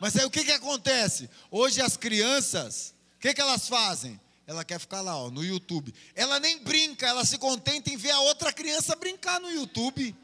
Mas 0.00 0.16
aí 0.16 0.24
o 0.24 0.30
que, 0.30 0.44
que 0.44 0.52
acontece? 0.52 1.28
Hoje 1.50 1.80
as 1.80 1.96
crianças, 1.96 2.94
o 3.16 3.20
que, 3.20 3.34
que 3.34 3.40
elas 3.40 3.66
fazem? 3.66 4.20
Ela 4.46 4.64
quer 4.64 4.78
ficar 4.78 5.00
lá 5.00 5.16
ó, 5.16 5.30
no 5.30 5.42
YouTube. 5.42 5.92
Ela 6.14 6.38
nem 6.38 6.62
brinca, 6.62 7.06
ela 7.06 7.24
se 7.24 7.38
contenta 7.38 7.90
em 7.90 7.96
ver 7.96 8.12
a 8.12 8.20
outra 8.20 8.52
criança 8.52 8.94
brincar 8.94 9.40
no 9.40 9.50
YouTube. 9.50 10.14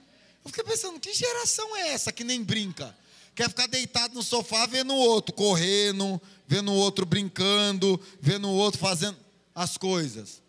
Eu 0.44 0.50
fiquei 0.50 0.64
pensando, 0.64 0.98
que 0.98 1.12
geração 1.12 1.76
é 1.76 1.88
essa 1.88 2.12
que 2.12 2.24
nem 2.24 2.42
brinca? 2.42 2.96
Quer 3.34 3.48
ficar 3.48 3.66
deitado 3.66 4.14
no 4.14 4.22
sofá 4.22 4.66
vendo 4.66 4.92
o 4.92 4.98
outro 4.98 5.34
correndo, 5.34 6.20
vendo 6.46 6.72
o 6.72 6.76
outro 6.76 7.06
brincando, 7.06 8.00
vendo 8.20 8.48
o 8.48 8.54
outro 8.54 8.80
fazendo 8.80 9.16
as 9.54 9.76
coisas. 9.76 10.42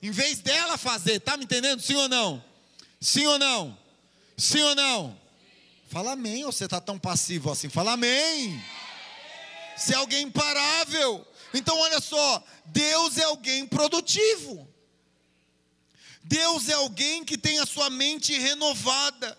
Em 0.00 0.10
vez 0.10 0.38
dela 0.38 0.78
fazer, 0.78 1.20
tá 1.20 1.36
me 1.36 1.44
entendendo? 1.44 1.80
Sim 1.80 1.96
ou 1.96 2.08
não? 2.08 2.44
Sim 3.00 3.26
ou 3.26 3.38
não? 3.38 3.78
Sim 4.36 4.62
ou 4.62 4.74
não? 4.74 5.18
Fala 5.88 6.12
amém, 6.12 6.44
ou 6.44 6.52
você 6.52 6.66
está 6.66 6.80
tão 6.80 6.98
passivo 6.98 7.50
assim? 7.50 7.68
Fala 7.68 7.92
amém. 7.92 8.62
Se 9.76 9.92
é 9.92 9.96
alguém 9.96 10.24
imparável. 10.24 11.26
Então 11.54 11.78
olha 11.78 12.00
só, 12.00 12.44
Deus 12.66 13.16
é 13.16 13.24
alguém 13.24 13.66
produtivo. 13.66 14.68
Deus 16.28 16.68
é 16.68 16.74
alguém 16.74 17.24
que 17.24 17.38
tem 17.38 17.58
a 17.58 17.64
sua 17.64 17.88
mente 17.88 18.38
renovada. 18.38 19.36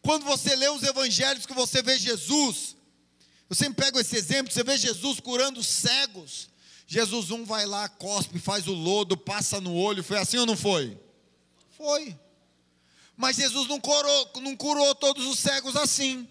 Quando 0.00 0.24
você 0.24 0.56
lê 0.56 0.70
os 0.70 0.82
evangelhos 0.82 1.44
que 1.44 1.52
você 1.52 1.82
vê 1.82 1.98
Jesus, 1.98 2.74
eu 3.48 3.54
sempre 3.54 3.84
pego 3.84 4.00
esse 4.00 4.16
exemplo, 4.16 4.50
você 4.50 4.64
vê 4.64 4.78
Jesus 4.78 5.20
curando 5.20 5.62
cegos. 5.62 6.48
Jesus 6.86 7.30
um 7.30 7.44
vai 7.44 7.66
lá, 7.66 7.90
cospe, 7.90 8.38
faz 8.38 8.66
o 8.66 8.72
lodo, 8.72 9.18
passa 9.18 9.60
no 9.60 9.74
olho, 9.74 10.02
foi 10.02 10.16
assim 10.16 10.38
ou 10.38 10.46
não 10.46 10.56
foi? 10.56 10.98
Foi. 11.76 12.18
Mas 13.14 13.36
Jesus 13.36 13.68
não 13.68 13.78
curou, 13.78 14.30
não 14.40 14.56
curou 14.56 14.94
todos 14.94 15.26
os 15.26 15.38
cegos 15.38 15.76
assim. 15.76 16.26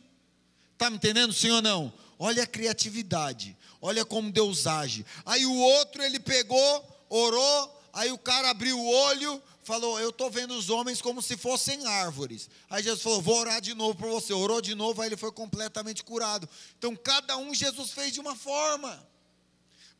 Está 0.73 0.89
me 0.89 0.95
entendendo, 0.95 1.31
sim 1.31 1.51
ou 1.51 1.61
não? 1.61 1.93
Olha 2.17 2.43
a 2.43 2.47
criatividade, 2.47 3.55
olha 3.79 4.03
como 4.03 4.31
Deus 4.31 4.65
age. 4.65 5.05
Aí 5.23 5.45
o 5.45 5.55
outro 5.55 6.01
ele 6.01 6.19
pegou, 6.19 7.05
orou, 7.09 7.81
aí 7.93 8.11
o 8.11 8.17
cara 8.17 8.49
abriu 8.49 8.79
o 8.79 8.89
olho, 8.89 9.41
falou: 9.63 9.99
Eu 9.99 10.09
estou 10.09 10.29
vendo 10.29 10.53
os 10.53 10.69
homens 10.69 11.01
como 11.01 11.21
se 11.21 11.37
fossem 11.37 11.85
árvores. 11.85 12.49
Aí 12.69 12.83
Jesus 12.83 13.01
falou: 13.01 13.21
Vou 13.21 13.39
orar 13.39 13.61
de 13.61 13.73
novo 13.73 13.95
por 13.95 14.09
você. 14.09 14.33
Orou 14.33 14.61
de 14.61 14.75
novo, 14.75 15.01
aí 15.01 15.09
ele 15.09 15.17
foi 15.17 15.31
completamente 15.31 16.03
curado. 16.03 16.47
Então 16.77 16.95
cada 16.95 17.37
um 17.37 17.53
Jesus 17.53 17.91
fez 17.91 18.13
de 18.13 18.19
uma 18.19 18.35
forma 18.35 19.07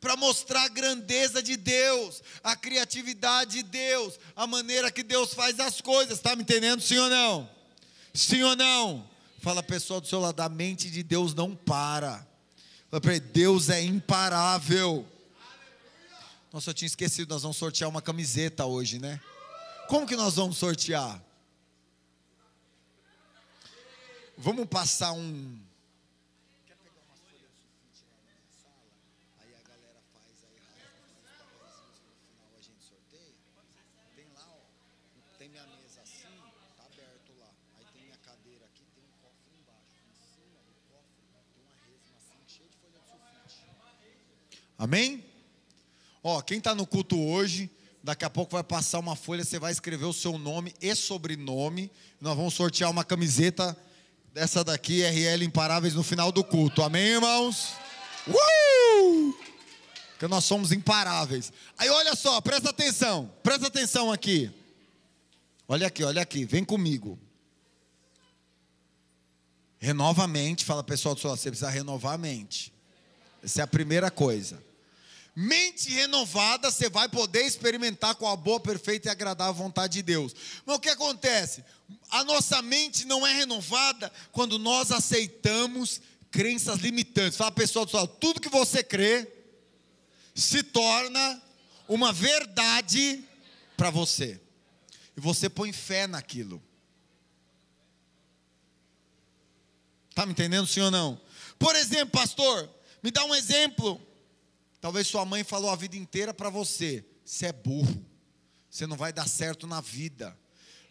para 0.00 0.16
mostrar 0.16 0.64
a 0.64 0.68
grandeza 0.68 1.42
de 1.42 1.56
Deus, 1.56 2.22
a 2.42 2.54
criatividade 2.54 3.52
de 3.52 3.62
Deus, 3.62 4.18
a 4.36 4.46
maneira 4.46 4.90
que 4.90 5.02
Deus 5.02 5.32
faz 5.32 5.58
as 5.58 5.80
coisas. 5.80 6.18
Está 6.18 6.36
me 6.36 6.42
entendendo, 6.42 6.82
sim 6.82 6.98
ou 6.98 7.08
não? 7.08 7.50
Sim 8.12 8.42
ou 8.42 8.54
não? 8.54 9.08
Fala 9.40 9.62
pessoal 9.62 10.00
do 10.00 10.06
seu 10.06 10.20
lado, 10.20 10.38
a 10.40 10.48
mente 10.48 10.90
de 10.90 11.02
Deus 11.02 11.34
não 11.34 11.56
para. 11.56 12.26
Deus 13.32 13.70
é 13.70 13.82
imparável. 13.82 15.06
Nossa, 16.52 16.70
eu 16.70 16.74
tinha 16.74 16.86
esquecido, 16.86 17.30
nós 17.30 17.42
vamos 17.42 17.56
sortear 17.56 17.90
uma 17.90 18.00
camiseta 18.00 18.64
hoje, 18.64 18.98
né? 18.98 19.20
Como 19.88 20.06
que 20.06 20.16
nós 20.16 20.36
vamos 20.36 20.56
sortear? 20.56 21.22
Vamos 24.36 24.66
passar 24.66 25.12
um. 25.12 25.58
Amém? 44.76 45.24
Ó, 46.22 46.42
quem 46.42 46.58
está 46.58 46.74
no 46.74 46.86
culto 46.86 47.18
hoje, 47.18 47.70
daqui 48.04 48.22
a 48.22 48.28
pouco 48.28 48.52
vai 48.52 48.62
passar 48.62 48.98
uma 48.98 49.16
folha, 49.16 49.42
você 49.42 49.58
vai 49.58 49.72
escrever 49.72 50.04
o 50.04 50.12
seu 50.12 50.36
nome 50.36 50.74
e 50.78 50.94
sobrenome. 50.94 51.90
Nós 52.20 52.36
vamos 52.36 52.52
sortear 52.52 52.90
uma 52.90 53.02
camiseta 53.02 53.74
dessa 54.30 54.62
daqui, 54.62 55.02
RL 55.02 55.42
Imparáveis, 55.42 55.94
no 55.94 56.02
final 56.02 56.30
do 56.30 56.44
culto. 56.44 56.82
Amém, 56.82 57.14
irmãos? 57.14 57.72
Uh! 58.28 59.34
Porque 60.10 60.28
nós 60.28 60.44
somos 60.44 60.70
imparáveis. 60.70 61.50
Aí 61.78 61.88
olha 61.88 62.14
só, 62.14 62.42
presta 62.42 62.68
atenção, 62.68 63.32
presta 63.42 63.68
atenção 63.68 64.12
aqui. 64.12 64.50
Olha 65.66 65.86
aqui, 65.86 66.04
olha 66.04 66.20
aqui, 66.20 66.44
vem 66.44 66.62
comigo. 66.62 67.18
Renova 69.78 70.24
a 70.24 70.28
mente, 70.28 70.62
fala 70.62 70.84
pessoal 70.84 71.14
do 71.14 71.22
seu 71.22 71.30
lado, 71.30 71.40
você 71.40 71.48
precisa 71.48 71.70
renovar 71.70 72.12
a 72.12 72.18
mente. 72.18 72.70
Essa 73.42 73.62
é 73.62 73.64
a 73.64 73.66
primeira 73.66 74.10
coisa. 74.10 74.62
Mente 75.36 75.90
renovada, 75.90 76.70
você 76.70 76.88
vai 76.88 77.08
poder 77.08 77.42
experimentar 77.42 78.14
com 78.14 78.28
a 78.28 78.36
boa, 78.36 78.60
perfeita 78.60 79.08
e 79.08 79.10
agradável 79.10 79.52
vontade 79.52 79.94
de 79.94 80.02
Deus. 80.02 80.32
Mas 80.64 80.76
o 80.76 80.80
que 80.80 80.88
acontece? 80.88 81.64
A 82.08 82.22
nossa 82.22 82.62
mente 82.62 83.04
não 83.04 83.26
é 83.26 83.32
renovada 83.32 84.12
quando 84.30 84.60
nós 84.60 84.92
aceitamos 84.92 86.00
crenças 86.30 86.78
limitantes. 86.78 87.36
Fala 87.36 87.50
pessoal, 87.50 87.84
pessoal 87.84 88.06
tudo 88.06 88.40
que 88.40 88.48
você 88.48 88.84
crê 88.84 89.28
se 90.34 90.62
torna 90.62 91.42
uma 91.88 92.12
verdade 92.12 93.24
para 93.76 93.90
você. 93.90 94.40
E 95.16 95.20
você 95.20 95.48
põe 95.48 95.72
fé 95.72 96.06
naquilo. 96.06 96.62
Está 100.10 100.24
me 100.24 100.30
entendendo, 100.30 100.66
sim 100.66 100.80
ou 100.80 100.92
não? 100.92 101.20
Por 101.58 101.74
exemplo, 101.74 102.20
pastor, 102.20 102.70
me 103.02 103.10
dá 103.10 103.24
um 103.24 103.34
exemplo 103.34 104.00
Talvez 104.84 105.06
sua 105.06 105.24
mãe 105.24 105.42
falou 105.42 105.70
a 105.70 105.76
vida 105.76 105.96
inteira 105.96 106.34
para 106.34 106.50
você: 106.50 107.02
você 107.24 107.46
é 107.46 107.52
burro, 107.54 108.04
você 108.68 108.86
não 108.86 108.98
vai 108.98 109.14
dar 109.14 109.26
certo 109.26 109.66
na 109.66 109.80
vida. 109.80 110.38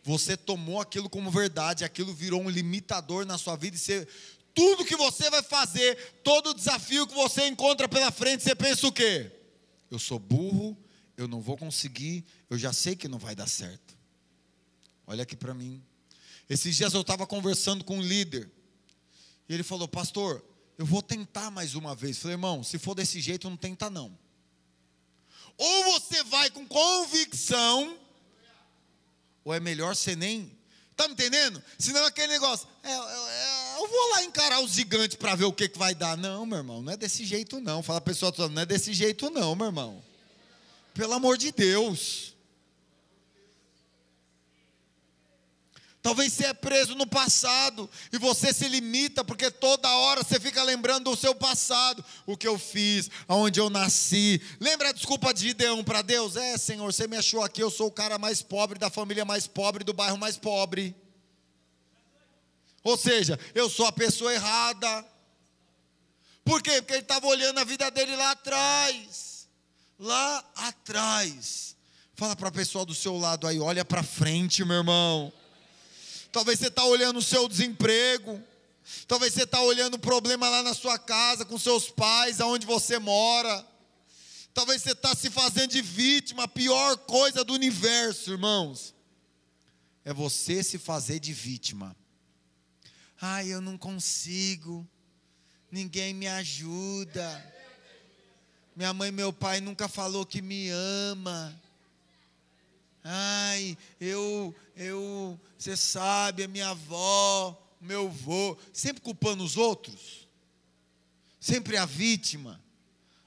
Você 0.02 0.36
tomou 0.36 0.82
aquilo 0.82 1.08
como 1.08 1.30
verdade, 1.30 1.86
aquilo 1.86 2.12
virou 2.12 2.42
um 2.42 2.50
limitador 2.50 3.24
na 3.24 3.38
sua 3.38 3.56
vida 3.56 3.76
e 3.76 3.80
você, 3.80 4.08
tudo 4.52 4.84
que 4.84 4.96
você 4.96 5.30
vai 5.30 5.44
fazer, 5.44 5.96
todo 6.24 6.56
desafio 6.56 7.06
que 7.06 7.14
você 7.14 7.46
encontra 7.48 7.88
pela 7.88 8.12
frente, 8.12 8.42
você 8.42 8.56
pensa 8.56 8.88
o 8.88 8.92
quê? 8.92 9.32
Eu 9.92 10.00
sou 10.00 10.18
burro, 10.18 10.76
eu 11.16 11.28
não 11.28 11.40
vou 11.40 11.56
conseguir, 11.56 12.26
eu 12.50 12.58
já 12.58 12.74
sei 12.74 12.96
que 12.96 13.08
não 13.08 13.20
vai 13.20 13.36
dar 13.36 13.48
certo. 13.48 13.96
Olha 15.06 15.22
aqui 15.22 15.36
para 15.36 15.54
mim. 15.54 15.80
Esses 16.50 16.76
dias 16.76 16.96
eu 16.96 17.02
estava 17.02 17.28
conversando 17.28 17.84
com 17.84 18.00
um 18.00 18.02
líder, 18.02 18.50
e 19.48 19.54
ele 19.54 19.62
falou: 19.62 19.88
Pastor, 19.88 20.44
eu 20.78 20.86
vou 20.86 21.02
tentar 21.02 21.52
mais 21.52 21.76
uma 21.76 21.96
vez. 21.96 22.18
Falei, 22.18 22.36
irmão, 22.36 22.64
se 22.64 22.80
for 22.80 22.96
desse 22.96 23.22
jeito, 23.22 23.50
não 23.50 23.58
tenta 23.58 23.90
não. 23.90 24.18
Ou 25.58 25.84
você 25.94 26.24
vai 26.24 26.50
com 26.50 26.68
convicção, 26.68 27.98
ou 29.44 29.54
é 29.54 29.60
melhor 29.60 29.96
você 29.96 30.16
nem. 30.16 30.52
Está 30.92 31.08
me 31.08 31.14
entendendo? 31.14 31.62
Senão 31.78 32.06
aquele 32.06 32.34
negócio, 32.34 32.68
é, 32.84 32.92
é, 32.92 32.94
é, 32.94 33.76
eu 33.78 33.88
vou 33.88 34.12
lá 34.12 34.24
encarar 34.24 34.62
os 34.62 34.74
gigantes 34.74 35.18
para 35.18 35.36
ver 35.36 35.46
o 35.46 35.54
que, 35.54 35.68
que 35.68 35.78
vai 35.78 35.96
dar. 35.96 36.16
Não, 36.16 36.46
meu 36.46 36.60
irmão, 36.60 36.82
não 36.82 36.94
é 36.94 36.98
desse 36.98 37.26
jeito 37.26 37.60
não. 37.60 37.82
Fala 37.82 37.98
a 37.98 38.02
pessoa, 38.02 38.32
não 38.50 38.62
é 38.62 38.66
desse 38.66 38.94
jeito 38.94 39.30
não, 39.30 39.56
meu 39.56 39.68
irmão. 39.68 40.04
Pelo 40.94 41.14
amor 41.14 41.38
de 41.38 41.52
Deus. 41.52 42.33
Talvez 46.04 46.34
você 46.34 46.48
é 46.48 46.54
preso 46.54 46.96
no 46.96 47.08
passado 47.08 47.90
e 48.12 48.18
você 48.18 48.52
se 48.54 48.68
limita 48.68 49.24
porque 49.24 49.50
toda 49.50 49.90
hora 49.90 50.22
você 50.22 50.38
fica 50.38 50.62
lembrando 50.62 51.10
do 51.10 51.16
seu 51.16 51.34
passado, 51.34 52.04
o 52.26 52.36
que 52.36 52.46
eu 52.46 52.60
fiz, 52.60 53.10
aonde 53.26 53.62
eu 53.62 53.70
nasci. 53.70 54.42
Lembra 54.60 54.90
a 54.90 54.92
desculpa 54.92 55.34
de 55.34 55.48
Gideão 55.48 55.82
para 55.82 56.02
Deus? 56.02 56.36
É, 56.36 56.58
Senhor, 56.58 56.92
você 56.92 57.08
me 57.08 57.16
achou 57.16 57.42
aqui, 57.42 57.64
eu 57.64 57.72
sou 57.72 57.88
o 57.88 57.92
cara 57.92 58.18
mais 58.18 58.42
pobre 58.42 58.78
da 58.78 58.90
família 58.90 59.24
mais 59.24 59.48
pobre 59.48 59.86
do 59.86 59.94
bairro 59.94 60.18
mais 60.18 60.36
pobre. 60.36 60.94
Ou 62.84 62.98
seja, 62.98 63.40
eu 63.56 63.70
sou 63.70 63.86
a 63.86 63.92
pessoa 63.94 64.34
errada. 64.34 65.06
Por 66.44 66.62
quê? 66.62 66.82
Porque 66.82 66.96
ele 66.96 67.04
estava 67.04 67.28
olhando 67.28 67.60
a 67.60 67.64
vida 67.64 67.90
dele 67.90 68.14
lá 68.18 68.32
atrás. 68.32 69.48
Lá 69.98 70.44
atrás. 70.54 71.78
Fala 72.14 72.36
para 72.36 72.50
a 72.50 72.52
pessoa 72.52 72.86
do 72.86 72.94
seu 72.94 73.18
lado 73.18 73.48
aí, 73.48 73.58
olha 73.58 73.86
para 73.86 74.04
frente, 74.04 74.66
meu 74.66 74.76
irmão. 74.76 75.32
Talvez 76.34 76.60
você 76.60 76.68
está 76.68 76.84
olhando 76.84 77.20
o 77.20 77.22
seu 77.22 77.48
desemprego. 77.48 78.42
Talvez 79.08 79.34
você 79.34 79.44
está 79.44 79.62
olhando 79.62 79.94
o 79.94 80.00
problema 80.00 80.50
lá 80.50 80.64
na 80.64 80.74
sua 80.74 80.98
casa, 80.98 81.46
com 81.46 81.60
seus 81.60 81.90
pais, 81.90 82.42
aonde 82.42 82.66
você 82.66 82.98
mora. 82.98 83.66
Talvez 84.52 84.82
você 84.82 84.94
está 84.94 85.16
se 85.16 85.30
fazendo 85.30 85.70
de 85.70 85.82
vítima, 85.82 86.44
a 86.44 86.48
pior 86.48 86.98
coisa 86.98 87.44
do 87.44 87.54
universo, 87.54 88.32
irmãos. 88.32 88.96
É 90.04 90.12
você 90.12 90.64
se 90.64 90.80
fazer 90.80 91.20
de 91.20 91.32
vítima. 91.32 91.96
Ai, 93.22 93.54
eu 93.54 93.62
não 93.62 93.78
consigo. 93.78 94.86
Ninguém 95.72 96.16
me 96.16 96.28
ajuda. 96.28 97.54
Minha 98.76 98.92
mãe 98.92 99.10
e 99.10 99.12
meu 99.12 99.32
pai 99.32 99.62
nunca 99.62 99.88
falou 99.88 100.26
que 100.26 100.42
me 100.42 100.70
ama. 100.70 101.62
Ai, 103.04 103.78
eu, 104.00 104.56
eu, 104.76 105.40
você 105.58 105.78
sabe, 105.78 106.44
a 106.44 106.48
minha 106.48 106.70
avó, 106.70 107.60
meu 107.80 108.08
avô, 108.08 108.58
sempre 108.72 109.02
culpando 109.02 109.44
os 109.44 109.58
outros, 109.58 110.28
sempre 111.40 111.78
a 111.78 111.86
vítima, 111.86 112.60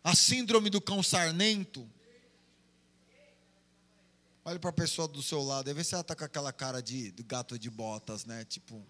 a 0.02 0.14
síndrome 0.14 0.70
do 0.70 0.80
cão 0.80 1.02
sarnento. 1.02 1.88
Olha 4.44 4.59
para 4.59 4.70
a 4.70 4.72
pessoa 4.72 5.09
do 5.09 5.22
seu 5.22 5.42
lado, 5.42 5.68
aí 5.68 5.74
vê 5.74 5.82
se 5.82 5.94
ela 5.94 6.02
está 6.02 6.14
com 6.14 6.24
aquela 6.24 6.52
cara 6.52 6.80
de, 6.80 7.11
de 7.11 7.22
gato 7.22 7.59
de 7.59 7.68
botas, 7.68 8.24
né? 8.24 8.44
Tipo. 8.44 8.80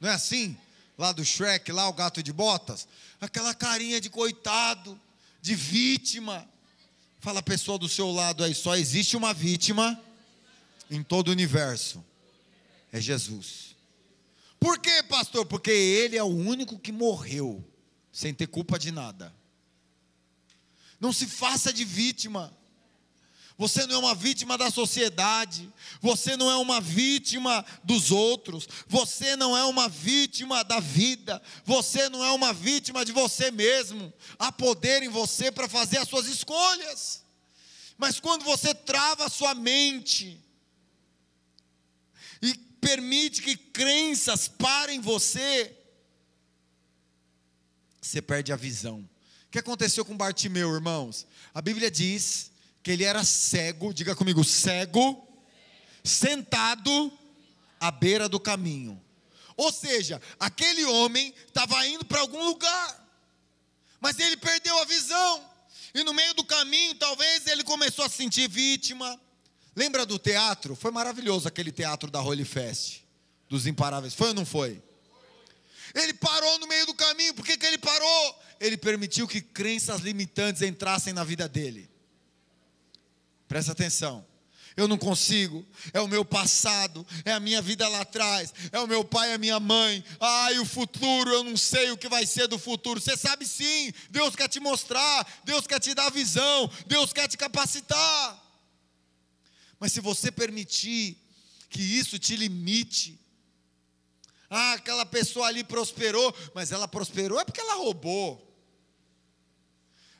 Não 0.00 0.08
é 0.08 0.12
assim? 0.12 0.56
Lá 0.96 1.12
do 1.12 1.24
Shrek, 1.24 1.70
lá 1.72 1.88
o 1.88 1.92
gato 1.92 2.22
de 2.22 2.32
botas? 2.32 2.86
Aquela 3.20 3.52
carinha 3.54 4.00
de 4.00 4.08
coitado, 4.10 4.98
de 5.42 5.54
vítima. 5.54 6.48
Fala 7.20 7.40
a 7.40 7.42
pessoa 7.42 7.78
do 7.78 7.88
seu 7.88 8.12
lado 8.12 8.44
aí, 8.44 8.54
só 8.54 8.76
existe 8.76 9.16
uma 9.16 9.34
vítima 9.34 10.00
em 10.90 11.02
todo 11.02 11.28
o 11.28 11.32
universo. 11.32 12.04
É 12.92 13.00
Jesus. 13.00 13.76
Por 14.58 14.78
quê, 14.78 15.02
pastor? 15.02 15.46
Porque 15.46 15.70
ele 15.70 16.16
é 16.16 16.22
o 16.22 16.26
único 16.26 16.78
que 16.78 16.90
morreu 16.90 17.64
sem 18.12 18.34
ter 18.34 18.46
culpa 18.46 18.78
de 18.78 18.90
nada. 18.90 19.32
Não 21.00 21.12
se 21.12 21.26
faça 21.26 21.72
de 21.72 21.84
vítima. 21.84 22.52
Você 23.56 23.86
não 23.86 23.96
é 23.96 23.98
uma 23.98 24.14
vítima 24.14 24.56
da 24.56 24.70
sociedade, 24.70 25.68
você 26.00 26.36
não 26.36 26.48
é 26.48 26.56
uma 26.56 26.80
vítima 26.80 27.66
dos 27.82 28.12
outros, 28.12 28.68
você 28.86 29.34
não 29.34 29.56
é 29.56 29.64
uma 29.64 29.88
vítima 29.88 30.62
da 30.62 30.78
vida, 30.78 31.42
você 31.64 32.08
não 32.08 32.24
é 32.24 32.30
uma 32.30 32.52
vítima 32.52 33.04
de 33.04 33.10
você 33.10 33.50
mesmo. 33.50 34.12
Há 34.38 34.52
poder 34.52 35.02
em 35.02 35.08
você 35.08 35.50
para 35.50 35.68
fazer 35.68 35.98
as 35.98 36.08
suas 36.08 36.26
escolhas. 36.26 37.24
Mas 37.96 38.20
quando 38.20 38.44
você 38.44 38.72
trava 38.72 39.26
a 39.26 39.30
sua 39.30 39.54
mente 39.54 40.40
e 42.42 42.54
permite 42.80 43.42
que 43.42 43.56
crenças 43.56 44.48
parem 44.48 45.00
você, 45.00 45.76
você 48.00 48.22
perde 48.22 48.52
a 48.52 48.56
visão. 48.56 49.08
O 49.46 49.50
que 49.50 49.58
aconteceu 49.58 50.04
com 50.04 50.16
Bartimeu, 50.16 50.74
irmãos? 50.74 51.26
A 51.54 51.60
Bíblia 51.60 51.90
diz 51.90 52.50
que 52.82 52.90
ele 52.90 53.04
era 53.04 53.24
cego, 53.24 53.92
diga 53.92 54.14
comigo, 54.14 54.44
cego, 54.44 55.26
sentado 56.04 57.12
à 57.80 57.90
beira 57.90 58.28
do 58.28 58.38
caminho. 58.38 59.02
Ou 59.56 59.72
seja, 59.72 60.22
aquele 60.38 60.84
homem 60.84 61.34
estava 61.46 61.86
indo 61.86 62.04
para 62.04 62.20
algum 62.20 62.44
lugar, 62.44 63.08
mas 64.00 64.18
ele 64.18 64.36
perdeu 64.36 64.78
a 64.78 64.84
visão. 64.84 65.44
E 65.94 66.04
no 66.04 66.14
meio 66.14 66.32
do 66.34 66.44
caminho, 66.44 66.94
talvez 66.94 67.46
ele 67.46 67.64
começou 67.64 68.04
a 68.04 68.08
se 68.08 68.16
sentir 68.16 68.48
vítima. 68.48 69.20
Lembra 69.78 70.04
do 70.04 70.18
teatro? 70.18 70.74
Foi 70.74 70.90
maravilhoso 70.90 71.46
aquele 71.46 71.70
teatro 71.70 72.10
da 72.10 72.20
Holy 72.20 72.44
Fest, 72.44 73.02
dos 73.48 73.64
imparáveis. 73.64 74.12
Foi 74.12 74.26
ou 74.26 74.34
não 74.34 74.44
foi? 74.44 74.82
Ele 75.94 76.12
parou 76.14 76.58
no 76.58 76.66
meio 76.66 76.84
do 76.84 76.94
caminho. 76.94 77.32
Por 77.32 77.46
que, 77.46 77.56
que 77.56 77.64
ele 77.64 77.78
parou? 77.78 78.40
Ele 78.58 78.76
permitiu 78.76 79.28
que 79.28 79.40
crenças 79.40 80.00
limitantes 80.00 80.62
entrassem 80.62 81.12
na 81.12 81.22
vida 81.22 81.48
dele. 81.48 81.88
Presta 83.46 83.70
atenção. 83.70 84.26
Eu 84.76 84.88
não 84.88 84.98
consigo, 84.98 85.64
é 85.92 86.00
o 86.00 86.08
meu 86.08 86.24
passado, 86.24 87.06
é 87.24 87.32
a 87.32 87.38
minha 87.38 87.62
vida 87.62 87.86
lá 87.88 88.00
atrás, 88.00 88.52
é 88.72 88.80
o 88.80 88.86
meu 88.88 89.04
pai, 89.04 89.32
a 89.32 89.38
minha 89.38 89.60
mãe. 89.60 90.04
Ai, 90.18 90.58
o 90.58 90.64
futuro, 90.64 91.30
eu 91.30 91.44
não 91.44 91.56
sei 91.56 91.92
o 91.92 91.96
que 91.96 92.08
vai 92.08 92.26
ser 92.26 92.48
do 92.48 92.58
futuro. 92.58 93.00
Você 93.00 93.16
sabe 93.16 93.46
sim, 93.46 93.92
Deus 94.10 94.34
quer 94.34 94.48
te 94.48 94.58
mostrar, 94.58 95.24
Deus 95.44 95.68
quer 95.68 95.78
te 95.78 95.94
dar 95.94 96.10
visão, 96.10 96.68
Deus 96.88 97.12
quer 97.12 97.28
te 97.28 97.36
capacitar. 97.36 98.47
Mas 99.78 99.92
se 99.92 100.00
você 100.00 100.30
permitir 100.30 101.16
que 101.68 101.80
isso 101.80 102.18
te 102.18 102.34
limite, 102.36 103.18
ah, 104.50 104.74
aquela 104.74 105.04
pessoa 105.04 105.46
ali 105.46 105.62
prosperou, 105.62 106.34
mas 106.54 106.72
ela 106.72 106.88
prosperou 106.88 107.38
é 107.38 107.44
porque 107.44 107.60
ela 107.60 107.74
roubou. 107.74 108.44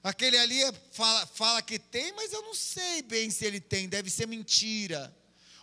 Aquele 0.03 0.39
ali 0.39 0.61
fala, 0.93 1.27
fala 1.27 1.63
que 1.63 1.79
tem, 1.79 2.13
mas 2.13 2.33
eu 2.33 2.43
não 2.43 2.55
sei 2.55 3.03
bem 3.03 3.31
se 3.31 3.45
ele 3.45 3.61
tem, 3.61 3.89
deve 3.89 4.11
ser 4.11 4.27
mentira. 4.27 5.15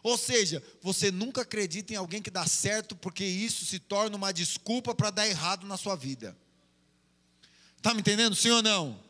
Ou 0.03 0.17
seja, 0.17 0.61
você 0.81 1.09
nunca 1.09 1.41
acredita 1.41 1.93
em 1.93 1.95
alguém 1.95 2.21
que 2.21 2.29
dá 2.29 2.45
certo, 2.45 2.95
porque 2.95 3.23
isso 3.23 3.65
se 3.65 3.79
torna 3.79 4.15
uma 4.15 4.31
desculpa 4.31 4.93
para 4.93 5.09
dar 5.09 5.27
errado 5.27 5.65
na 5.65 5.77
sua 5.77 5.95
vida. 5.95 6.37
Está 7.77 7.93
me 7.93 8.01
entendendo? 8.01 8.35
Sim 8.35 8.51
ou 8.51 8.61
não? 8.61 9.03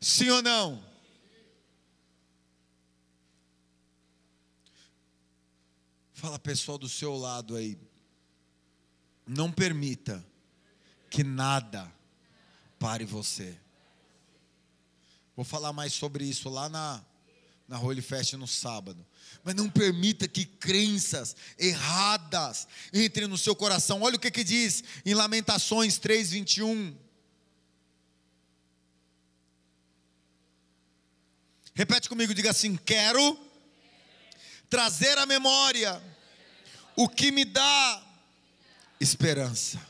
Sim 0.00 0.30
ou 0.30 0.42
não? 0.42 0.89
Fala 6.20 6.38
pessoal 6.38 6.76
do 6.76 6.86
seu 6.86 7.16
lado 7.16 7.56
aí. 7.56 7.78
Não 9.26 9.50
permita 9.50 10.22
que 11.08 11.24
nada 11.24 11.90
pare 12.78 13.06
você. 13.06 13.58
Vou 15.34 15.46
falar 15.46 15.72
mais 15.72 15.94
sobre 15.94 16.26
isso 16.26 16.50
lá 16.50 16.68
na, 16.68 17.02
na 17.66 17.80
Holy 17.80 18.02
Fest 18.02 18.34
no 18.34 18.46
sábado. 18.46 19.06
Mas 19.42 19.54
não 19.54 19.70
permita 19.70 20.28
que 20.28 20.44
crenças 20.44 21.34
erradas 21.58 22.68
entrem 22.92 23.26
no 23.26 23.38
seu 23.38 23.56
coração. 23.56 24.02
Olha 24.02 24.16
o 24.16 24.20
que, 24.20 24.30
que 24.30 24.44
diz 24.44 24.84
em 25.06 25.14
Lamentações 25.14 25.96
3, 25.96 26.32
21. 26.32 26.98
Repete 31.74 32.10
comigo, 32.10 32.34
diga 32.34 32.50
assim: 32.50 32.76
quero 32.76 33.38
trazer 34.68 35.16
à 35.16 35.24
memória 35.24 36.09
o 37.00 37.08
que 37.08 37.32
me 37.32 37.46
dá 37.46 38.02
esperança. 39.00 39.80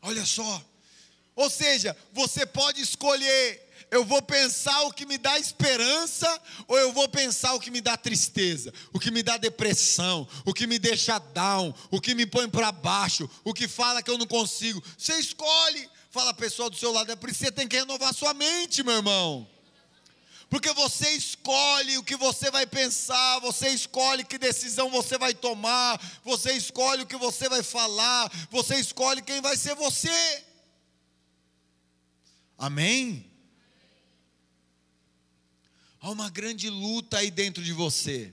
Olha 0.00 0.24
só. 0.24 0.64
Ou 1.36 1.50
seja, 1.50 1.94
você 2.10 2.46
pode 2.46 2.80
escolher 2.80 3.62
eu 3.90 4.04
vou 4.04 4.20
pensar 4.22 4.82
o 4.82 4.92
que 4.92 5.06
me 5.06 5.16
dá 5.16 5.38
esperança 5.38 6.42
ou 6.66 6.76
eu 6.76 6.92
vou 6.92 7.08
pensar 7.08 7.54
o 7.54 7.60
que 7.60 7.70
me 7.70 7.80
dá 7.80 7.96
tristeza, 7.96 8.72
o 8.92 8.98
que 8.98 9.10
me 9.10 9.22
dá 9.22 9.36
depressão, 9.36 10.26
o 10.44 10.52
que 10.52 10.66
me 10.66 10.80
deixa 10.80 11.18
down, 11.18 11.72
o 11.92 12.00
que 12.00 12.12
me 12.12 12.26
põe 12.26 12.48
para 12.48 12.72
baixo, 12.72 13.30
o 13.44 13.54
que 13.54 13.68
fala 13.68 14.02
que 14.02 14.10
eu 14.10 14.18
não 14.18 14.26
consigo. 14.26 14.82
Você 14.98 15.14
escolhe. 15.18 15.88
Fala 16.10 16.30
a 16.30 16.34
pessoa 16.34 16.70
do 16.70 16.76
seu 16.76 16.92
lado, 16.92 17.12
é 17.12 17.16
por 17.16 17.28
isso 17.28 17.40
que 17.40 17.46
você 17.46 17.52
tem 17.52 17.68
que 17.68 17.76
renovar 17.76 18.14
sua 18.14 18.32
mente, 18.32 18.82
meu 18.82 18.96
irmão. 18.96 19.48
Porque 20.54 20.72
você 20.72 21.10
escolhe 21.16 21.98
o 21.98 22.04
que 22.04 22.14
você 22.14 22.48
vai 22.48 22.64
pensar, 22.64 23.40
você 23.40 23.70
escolhe 23.70 24.22
que 24.22 24.38
decisão 24.38 24.88
você 24.88 25.18
vai 25.18 25.34
tomar, 25.34 26.00
você 26.22 26.52
escolhe 26.52 27.02
o 27.02 27.06
que 27.08 27.16
você 27.16 27.48
vai 27.48 27.60
falar, 27.60 28.30
você 28.52 28.76
escolhe 28.76 29.20
quem 29.20 29.40
vai 29.40 29.56
ser 29.56 29.74
você. 29.74 30.44
Amém? 32.56 33.28
Há 36.00 36.08
uma 36.12 36.30
grande 36.30 36.70
luta 36.70 37.18
aí 37.18 37.32
dentro 37.32 37.60
de 37.60 37.72
você. 37.72 38.32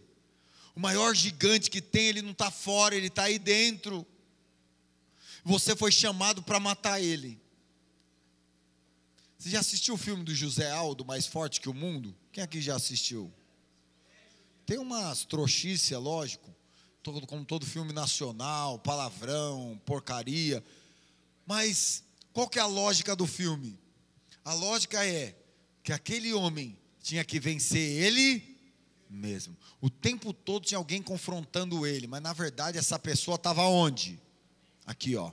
O 0.75 0.79
maior 0.79 1.15
gigante 1.15 1.71
que 1.71 1.81
tem, 1.81 2.05
ele 2.05 2.21
não 2.21 2.34
está 2.34 2.51
fora, 2.51 2.95
ele 2.95 3.07
está 3.07 3.23
aí 3.23 3.39
dentro. 3.39 4.05
Você 5.43 5.75
foi 5.75 5.91
chamado 5.91 6.43
para 6.43 6.60
matar 6.60 7.01
ele. 7.01 7.40
Você 9.41 9.49
já 9.49 9.60
assistiu 9.60 9.95
o 9.95 9.97
filme 9.97 10.23
do 10.23 10.36
José 10.36 10.69
Aldo, 10.69 11.04
Mais 11.04 11.25
Forte 11.25 11.60
que 11.60 11.67
o 11.67 11.73
Mundo? 11.73 12.15
Quem 12.32 12.43
aqui 12.43 12.62
já 12.62 12.75
assistiu? 12.75 13.34
Tem 14.67 14.77
umas 14.77 15.25
trouxices, 15.25 15.91
é 15.91 15.97
lógico, 15.97 16.56
todo, 17.01 17.25
como 17.25 17.43
todo 17.43 17.65
filme 17.65 17.91
nacional, 17.91 18.77
palavrão, 18.77 19.82
porcaria. 19.84 20.63
Mas 21.43 22.04
qual 22.32 22.47
que 22.47 22.60
é 22.60 22.62
a 22.62 22.67
lógica 22.67 23.15
do 23.15 23.25
filme? 23.25 23.80
A 24.45 24.54
lógica 24.54 25.04
é 25.04 25.36
que 25.82 25.91
aquele 25.91 26.32
homem 26.36 26.77
tinha 27.01 27.25
que 27.25 27.39
vencer 27.39 27.99
ele 27.99 28.60
mesmo. 29.10 29.58
O 29.82 29.89
tempo 29.89 30.34
todo 30.34 30.67
tinha 30.67 30.77
alguém 30.77 31.01
confrontando 31.01 31.84
ele, 31.88 32.06
mas 32.06 32.21
na 32.21 32.32
verdade 32.32 32.77
essa 32.77 32.99
pessoa 32.99 33.38
estava 33.38 33.63
onde? 33.63 34.21
Aqui, 34.86 35.15
ó. 35.15 35.32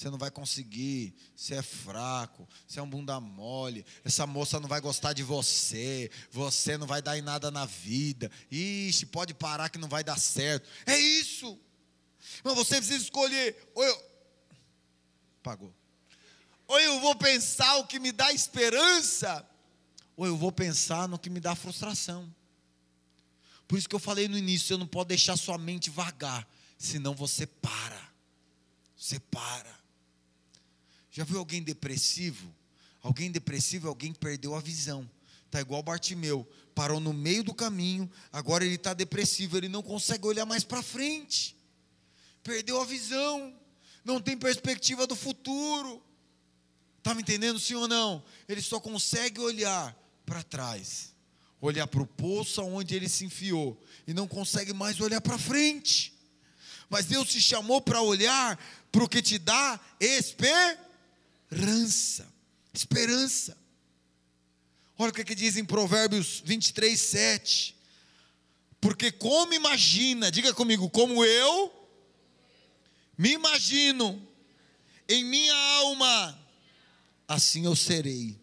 Você 0.00 0.08
não 0.08 0.16
vai 0.16 0.30
conseguir, 0.30 1.14
você 1.36 1.56
é 1.56 1.62
fraco, 1.62 2.48
você 2.66 2.80
é 2.80 2.82
um 2.82 2.88
bunda 2.88 3.20
mole, 3.20 3.84
essa 4.02 4.26
moça 4.26 4.58
não 4.58 4.66
vai 4.66 4.80
gostar 4.80 5.12
de 5.12 5.22
você, 5.22 6.10
você 6.30 6.78
não 6.78 6.86
vai 6.86 7.02
dar 7.02 7.18
em 7.18 7.20
nada 7.20 7.50
na 7.50 7.66
vida, 7.66 8.32
ixi, 8.50 9.04
pode 9.04 9.34
parar 9.34 9.68
que 9.68 9.76
não 9.76 9.90
vai 9.90 10.02
dar 10.02 10.18
certo. 10.18 10.66
É 10.86 10.98
isso. 10.98 11.60
Mas 12.42 12.54
você 12.54 12.76
precisa 12.76 12.96
escolher, 12.96 13.54
ou 13.74 13.84
eu. 13.84 14.02
Pagou. 15.42 15.74
Ou 16.66 16.80
eu 16.80 16.98
vou 17.00 17.14
pensar 17.14 17.76
o 17.76 17.86
que 17.86 18.00
me 18.00 18.10
dá 18.10 18.32
esperança, 18.32 19.46
ou 20.16 20.26
eu 20.26 20.34
vou 20.34 20.50
pensar 20.50 21.08
no 21.08 21.18
que 21.18 21.28
me 21.28 21.40
dá 21.40 21.54
frustração. 21.54 22.34
Por 23.68 23.78
isso 23.78 23.86
que 23.86 23.94
eu 23.94 24.00
falei 24.00 24.28
no 24.28 24.38
início, 24.38 24.68
você 24.68 24.76
não 24.78 24.86
pode 24.86 25.08
deixar 25.08 25.36
sua 25.36 25.58
mente 25.58 25.90
vagar, 25.90 26.48
senão 26.78 27.14
você 27.14 27.46
para. 27.46 28.08
Você 28.96 29.20
para. 29.20 29.79
Já 31.10 31.24
viu 31.24 31.38
alguém 31.38 31.62
depressivo? 31.62 32.54
Alguém 33.02 33.30
depressivo 33.30 33.86
é 33.86 33.88
alguém 33.88 34.12
que 34.12 34.18
perdeu 34.18 34.54
a 34.54 34.60
visão. 34.60 35.08
Está 35.46 35.60
igual 35.60 35.82
Bartimeu, 35.82 36.48
parou 36.74 37.00
no 37.00 37.12
meio 37.12 37.42
do 37.42 37.52
caminho, 37.52 38.08
agora 38.32 38.64
ele 38.64 38.76
está 38.76 38.94
depressivo, 38.94 39.56
ele 39.56 39.68
não 39.68 39.82
consegue 39.82 40.24
olhar 40.26 40.46
mais 40.46 40.62
para 40.62 40.82
frente. 40.82 41.56
Perdeu 42.42 42.80
a 42.80 42.84
visão, 42.84 43.52
não 44.04 44.20
tem 44.20 44.36
perspectiva 44.36 45.06
do 45.06 45.16
futuro. 45.16 46.00
Está 46.98 47.14
me 47.14 47.22
entendendo, 47.22 47.58
sim 47.58 47.74
ou 47.74 47.88
não? 47.88 48.22
Ele 48.48 48.62
só 48.62 48.78
consegue 48.78 49.40
olhar 49.40 49.96
para 50.24 50.42
trás, 50.44 51.12
olhar 51.60 51.86
para 51.88 52.02
o 52.02 52.06
poço 52.06 52.62
onde 52.62 52.94
ele 52.94 53.08
se 53.08 53.24
enfiou 53.24 53.82
e 54.06 54.14
não 54.14 54.28
consegue 54.28 54.72
mais 54.72 55.00
olhar 55.00 55.20
para 55.20 55.36
frente. 55.36 56.14
Mas 56.88 57.06
Deus 57.06 57.28
te 57.28 57.40
chamou 57.40 57.80
para 57.80 58.00
olhar 58.02 58.56
para 58.92 59.02
o 59.02 59.08
que 59.08 59.20
te 59.20 59.38
dá 59.38 59.80
esperança. 59.98 60.89
Esperança. 62.72 63.56
Olha 64.96 65.10
o 65.10 65.14
que, 65.14 65.24
que 65.24 65.34
diz 65.34 65.56
em 65.56 65.64
Provérbios 65.64 66.42
23, 66.44 66.98
7. 66.98 67.76
Porque 68.80 69.10
como 69.10 69.52
imagina, 69.52 70.30
diga 70.30 70.54
comigo, 70.54 70.88
como 70.88 71.24
eu 71.24 71.72
me 73.16 73.32
imagino 73.32 74.26
em 75.08 75.24
minha 75.24 75.54
alma, 75.54 76.38
assim 77.26 77.64
eu 77.64 77.74
serei. 77.74 78.38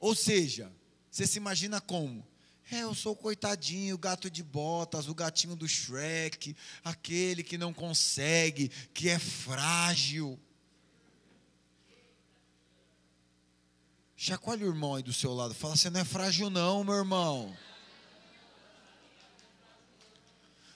Ou 0.00 0.14
seja, 0.14 0.70
você 1.10 1.26
se 1.26 1.38
imagina 1.38 1.80
como? 1.80 2.26
É, 2.70 2.80
eu 2.80 2.94
sou 2.94 3.12
o 3.12 3.16
coitadinho, 3.16 3.94
o 3.94 3.98
gato 3.98 4.28
de 4.28 4.42
botas, 4.42 5.08
o 5.08 5.14
gatinho 5.14 5.54
do 5.54 5.68
Shrek, 5.68 6.56
aquele 6.82 7.42
que 7.42 7.56
não 7.56 7.72
consegue, 7.72 8.68
que 8.92 9.08
é 9.08 9.18
frágil. 9.18 10.38
Chacoalhe 14.16 14.64
o 14.64 14.68
irmão 14.68 14.94
aí 14.94 15.02
do 15.02 15.12
seu 15.12 15.34
lado, 15.34 15.54
fala: 15.54 15.76
você 15.76 15.90
não 15.90 16.00
é 16.00 16.04
frágil, 16.04 16.48
não, 16.48 16.82
meu 16.82 16.94
irmão. 16.94 17.54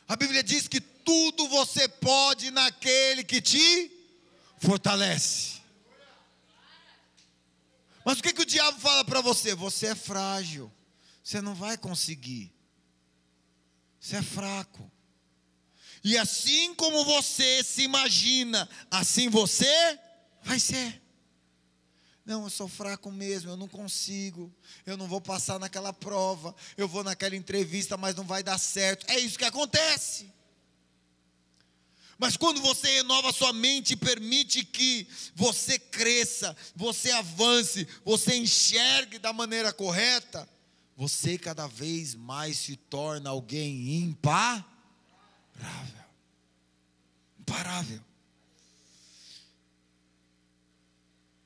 A 0.07 0.15
Bíblia 0.15 0.43
diz 0.43 0.69
que 0.69 0.81
tudo 0.81 1.49
você 1.49 1.89
pode 1.89 2.51
naquele 2.51 3.25
que 3.25 3.41
te 3.41 3.91
fortalece. 4.59 5.61
Mas 8.05 8.19
o 8.19 8.23
que, 8.23 8.33
que 8.33 8.43
o 8.43 8.47
diabo 8.47 8.79
fala 8.79 9.05
para 9.05 9.21
você? 9.21 9.55
Você 9.55 9.87
é 9.87 9.95
frágil, 9.95 10.71
você 11.23 11.41
não 11.41 11.55
vai 11.55 11.79
conseguir, 11.79 12.53
você 13.99 14.17
é 14.17 14.23
fraco. 14.23 14.91
E 16.03 16.19
assim 16.19 16.75
como 16.75 17.05
você 17.05 17.63
se 17.63 17.83
imagina, 17.83 18.69
assim 18.91 19.29
você 19.29 19.99
vai 20.43 20.59
ser. 20.59 21.00
Não, 22.31 22.45
eu 22.45 22.51
sou 22.51 22.69
fraco 22.69 23.11
mesmo, 23.11 23.51
eu 23.51 23.57
não 23.57 23.67
consigo, 23.67 24.55
eu 24.87 24.97
não 24.97 25.09
vou 25.09 25.21
passar 25.21 25.59
naquela 25.59 25.93
prova, 25.93 26.55
eu 26.77 26.87
vou 26.87 27.03
naquela 27.03 27.35
entrevista, 27.35 27.97
mas 27.97 28.15
não 28.15 28.23
vai 28.23 28.41
dar 28.41 28.57
certo. 28.57 29.05
É 29.11 29.19
isso 29.19 29.37
que 29.37 29.45
acontece. 29.45 30.33
Mas 32.17 32.37
quando 32.37 32.61
você 32.61 32.89
renova 32.89 33.33
sua 33.33 33.53
mente 33.53 33.95
e 33.95 33.97
permite 33.97 34.65
que 34.65 35.09
você 35.35 35.77
cresça, 35.77 36.57
você 36.77 37.11
avance, 37.11 37.85
você 38.05 38.37
enxergue 38.37 39.19
da 39.19 39.33
maneira 39.33 39.73
correta, 39.73 40.49
você 40.97 41.37
cada 41.37 41.67
vez 41.67 42.15
mais 42.15 42.59
se 42.59 42.77
torna 42.77 43.31
alguém 43.31 44.05
imparável. 44.05 44.65
Imparável. 47.41 48.10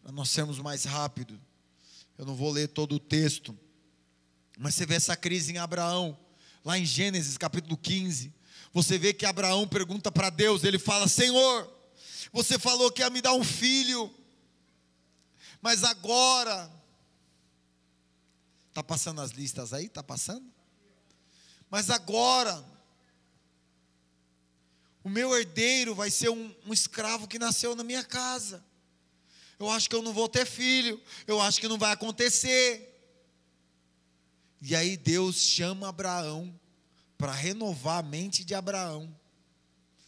Para 0.05 0.13
nós 0.13 0.31
sermos 0.31 0.61
mais 0.61 0.85
rápido, 0.85 1.41
eu 2.17 2.25
não 2.25 2.37
vou 2.37 2.53
ler 2.53 2.69
todo 2.69 2.95
o 2.95 3.01
texto, 3.01 3.59
mas 4.57 4.77
você 4.77 4.87
vê 4.87 4.95
essa 4.95 5.17
crise 5.17 5.51
em 5.51 5.59
Abraão, 5.59 6.17
lá 6.65 6.79
em 6.79 6.85
Gênesis 6.85 7.37
capítulo 7.37 7.77
15. 7.77 8.33
Você 8.73 8.97
vê 8.97 9.13
que 9.13 9.27
Abraão 9.27 9.67
pergunta 9.67 10.13
para 10.13 10.31
Deus, 10.31 10.63
ele 10.63 10.79
fala: 10.79 11.09
Senhor, 11.09 11.69
você 12.33 12.57
falou 12.57 12.93
que 12.93 13.03
ia 13.03 13.11
me 13.11 13.21
dar 13.21 13.35
um 13.35 13.43
filho, 13.43 14.15
mas 15.61 15.83
agora 15.83 16.71
Está 18.75 18.83
passando 18.83 19.21
as 19.21 19.31
listas 19.31 19.73
aí? 19.73 19.87
Está 19.87 20.03
passando? 20.03 20.45
Mas 21.71 21.91
agora, 21.91 22.65
o 25.05 25.09
meu 25.09 25.33
herdeiro 25.33 25.95
vai 25.95 26.11
ser 26.11 26.29
um, 26.29 26.53
um, 26.67 26.73
escravo 26.73 27.29
que 27.29 27.39
nasceu 27.39 27.77
na 27.77 27.85
minha 27.85 28.03
casa. 28.03 28.65
Eu 29.65 29.71
acho 29.71 29.89
que 29.89 29.97
eu 29.97 30.03
não 30.03 30.13
vou 30.13 30.29
ter 30.29 30.47
filho. 30.47 31.01
Eu 31.27 31.41
acho 31.41 31.61
que 31.61 31.69
não 31.69 31.79
vai 31.79 31.93
acontecer. 31.93 32.91
E 34.61 34.75
aí 34.75 34.97
Deus 34.97 35.37
chama 35.37 35.89
Abraão 35.89 36.59
para 37.19 37.33
renovar 37.33 37.99
a 37.99 38.03
mente 38.03 38.45
de 38.45 38.55
Abraão. 38.55 39.05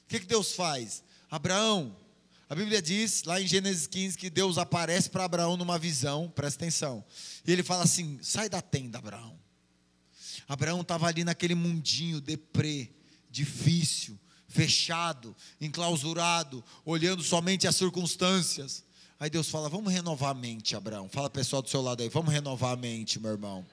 O 0.05 0.09
que, 0.09 0.21
que 0.21 0.27
Deus 0.27 0.53
faz? 0.53 1.03
Abraão, 1.31 1.97
a 2.49 2.55
Bíblia 2.55 2.81
diz, 2.81 3.25
lá 3.25 3.41
em 3.41 3.47
Gênesis 3.47 3.87
15, 3.87 4.17
que 4.17 4.31
Deus 4.31 4.57
aparece 4.57 5.11
para 5.11 5.25
Abraão 5.25 5.57
numa 5.57 5.79
visão, 5.79 6.33
presta 6.35 6.65
atenção. 6.65 7.05
E 7.47 7.53
ele 7.53 7.63
fala 7.63 7.83
assim: 7.83 8.19
sai 8.23 8.49
da 8.49 8.63
tenda, 8.63 8.99
Abraão. 8.99 9.39
Abraão 10.49 10.81
estava 10.81 11.09
ali 11.09 11.25
naquele 11.25 11.55
mundinho 11.55 12.21
deprê, 12.21 12.91
difícil, 13.31 14.19
fechado, 14.49 15.37
enclausurado, 15.61 16.65
olhando 16.85 17.23
somente 17.23 17.67
as 17.67 17.75
circunstâncias. 17.75 18.86
Aí 19.19 19.31
Deus 19.31 19.49
fala: 19.49 19.69
vamos 19.69 19.93
renovar 19.93 20.31
a 20.31 20.35
mente, 20.35 20.77
Abraão. 20.77 21.09
Fala 21.09 21.31
pessoal 21.31 21.63
do 21.63 21.69
seu 21.69 21.81
lado 21.81 22.03
aí, 22.03 22.09
vamos 22.09 22.33
renovar 22.33 22.73
a 22.73 22.77
mente, 22.77 23.19
meu 23.19 23.33
irmão. 23.33 23.67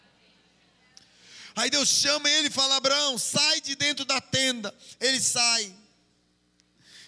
Aí 1.56 1.70
Deus 1.70 1.90
chama 1.90 2.30
ele 2.30 2.48
e 2.48 2.52
fala: 2.52 2.78
Abraão, 2.78 3.18
sai 3.18 3.62
de 3.62 3.76
dentro 3.76 4.06
da 4.06 4.20
tenda. 4.22 4.74
Ele 5.00 5.20
sai. 5.20 5.74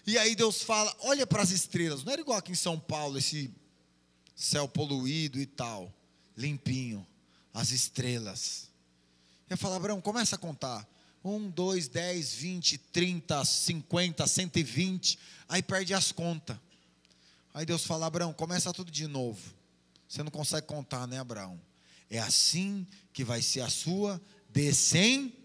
E 0.05 0.17
aí 0.17 0.35
Deus 0.35 0.61
fala: 0.61 0.95
olha 0.99 1.25
para 1.25 1.41
as 1.41 1.51
estrelas. 1.51 2.03
Não 2.03 2.11
era 2.11 2.21
igual 2.21 2.37
aqui 2.37 2.51
em 2.51 2.55
São 2.55 2.79
Paulo, 2.79 3.17
esse 3.17 3.49
céu 4.35 4.67
poluído 4.67 5.39
e 5.39 5.45
tal, 5.45 5.91
limpinho, 6.35 7.07
as 7.53 7.71
estrelas. 7.71 8.67
Eu 9.49 9.57
falo, 9.57 9.75
Abraão, 9.75 10.01
começa 10.01 10.35
a 10.35 10.39
contar. 10.39 10.85
Um, 11.23 11.49
dois, 11.49 11.87
dez, 11.87 12.33
vinte, 12.33 12.77
trinta, 12.77 13.43
cinquenta, 13.45 14.27
cento 14.27 14.57
e 14.57 14.63
vinte. 14.63 15.17
Aí 15.47 15.63
perde 15.63 15.93
as 15.93 16.11
contas. 16.11 16.57
Aí 17.55 17.65
Deus 17.65 17.85
fala, 17.85 18.05
Abraão, 18.05 18.33
começa 18.33 18.73
tudo 18.73 18.91
de 18.91 19.07
novo. 19.07 19.41
Você 20.09 20.21
não 20.21 20.29
consegue 20.29 20.67
contar, 20.67 21.07
né, 21.07 21.19
Abraão? 21.19 21.57
É 22.09 22.19
assim 22.19 22.85
que 23.13 23.23
vai 23.23 23.41
ser 23.41 23.61
a 23.61 23.69
sua 23.69 24.21
descendência. 24.49 25.41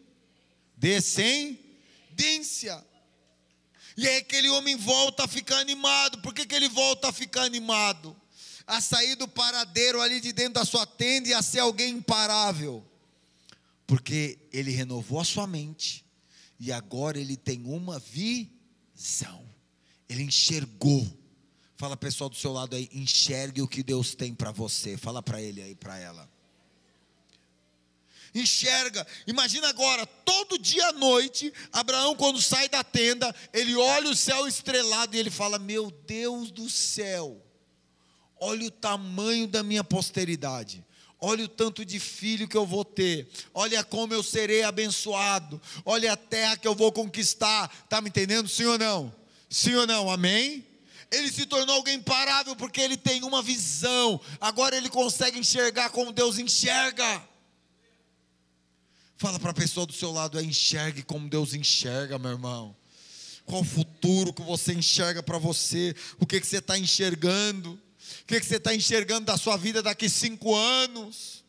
E 3.96 4.09
aí 4.09 4.16
aquele 4.16 4.49
homem 4.49 4.75
volta 4.75 5.23
a 5.23 5.29
ficar 5.29 5.59
animado. 5.59 6.20
Por 6.20 6.35
que, 6.35 6.44
que 6.44 6.55
ele 6.57 6.68
volta 6.68 7.11
a 7.11 7.12
ficar 7.12 7.42
animado? 7.42 8.16
A 8.66 8.81
sair 8.81 9.14
do 9.14 9.29
paradeiro 9.29 10.01
ali 10.01 10.20
de 10.20 10.33
dentro 10.33 10.55
da 10.55 10.64
sua 10.64 10.85
tenda 10.85 11.29
e 11.29 11.33
a 11.33 11.40
ser 11.40 11.61
alguém 11.61 11.94
imparável. 11.94 12.85
Porque 13.87 14.37
ele 14.53 14.73
renovou 14.73 15.20
a 15.20 15.25
sua 15.25 15.46
mente. 15.46 16.05
E 16.59 16.73
agora 16.73 17.20
ele 17.20 17.37
tem 17.37 17.64
uma 17.66 18.01
visão. 18.01 19.49
Ele 20.09 20.25
enxergou. 20.25 21.19
Fala 21.80 21.96
pessoal 21.96 22.28
do 22.28 22.36
seu 22.36 22.52
lado 22.52 22.76
aí, 22.76 22.90
enxergue 22.92 23.62
o 23.62 23.66
que 23.66 23.82
Deus 23.82 24.14
tem 24.14 24.34
para 24.34 24.50
você. 24.50 24.98
Fala 24.98 25.22
para 25.22 25.40
ele 25.40 25.62
aí, 25.62 25.74
para 25.74 25.98
ela 25.98 26.28
enxerga. 28.34 29.04
Imagina 29.26 29.66
agora, 29.70 30.04
todo 30.04 30.58
dia 30.58 30.88
à 30.88 30.92
noite, 30.92 31.50
Abraão, 31.72 32.14
quando 32.14 32.38
sai 32.38 32.68
da 32.68 32.84
tenda, 32.84 33.34
ele 33.50 33.74
olha 33.74 34.10
o 34.10 34.14
céu 34.14 34.46
estrelado 34.46 35.16
e 35.16 35.18
ele 35.18 35.30
fala: 35.30 35.58
Meu 35.58 35.90
Deus 36.06 36.50
do 36.50 36.68
céu, 36.68 37.42
olha 38.38 38.66
o 38.66 38.70
tamanho 38.70 39.48
da 39.48 39.62
minha 39.62 39.82
posteridade. 39.82 40.84
Olha 41.18 41.46
o 41.46 41.48
tanto 41.48 41.82
de 41.82 41.98
filho 41.98 42.46
que 42.46 42.58
eu 42.58 42.66
vou 42.66 42.84
ter. 42.84 43.26
Olha 43.54 43.82
como 43.82 44.12
eu 44.12 44.22
serei 44.22 44.64
abençoado. 44.64 45.58
Olha 45.82 46.12
a 46.12 46.16
terra 46.16 46.58
que 46.58 46.68
eu 46.68 46.74
vou 46.74 46.92
conquistar. 46.92 47.72
Está 47.84 48.02
me 48.02 48.10
entendendo? 48.10 48.50
Sim 48.50 48.66
ou 48.66 48.78
não? 48.78 49.14
Sim 49.48 49.76
ou 49.76 49.86
não? 49.86 50.10
Amém? 50.10 50.69
Ele 51.11 51.31
se 51.31 51.44
tornou 51.44 51.77
alguém 51.77 51.96
imparável 51.96 52.55
porque 52.55 52.81
ele 52.81 52.96
tem 52.96 53.25
uma 53.25 53.42
visão. 53.42 54.20
Agora 54.40 54.77
ele 54.77 54.88
consegue 54.88 55.38
enxergar 55.38 55.90
como 55.90 56.12
Deus 56.12 56.38
enxerga. 56.38 57.23
Fala 59.16 59.38
para 59.38 59.51
a 59.51 59.55
pessoa 59.55 59.85
do 59.85 59.92
seu 59.92 60.12
lado, 60.12 60.38
é 60.38 60.42
enxergue 60.42 61.03
como 61.03 61.29
Deus 61.29 61.53
enxerga, 61.53 62.18
meu 62.18 62.31
irmão. 62.31 62.77
Qual 63.44 63.62
o 63.62 63.64
futuro 63.64 64.33
que 64.33 64.42
você 64.42 64.73
enxerga 64.73 65.23
para 65.23 65.37
você? 65.37 65.94
O 66.18 66.25
que, 66.25 66.40
que 66.40 66.46
você 66.46 66.59
está 66.59 66.79
enxergando? 66.79 67.73
O 67.73 68.27
que, 68.27 68.38
que 68.38 68.46
você 68.46 68.57
está 68.57 68.75
enxergando 68.75 69.27
da 69.27 69.37
sua 69.37 69.57
vida 69.57 69.83
daqui 69.83 70.09
cinco 70.09 70.55
anos? 70.55 71.44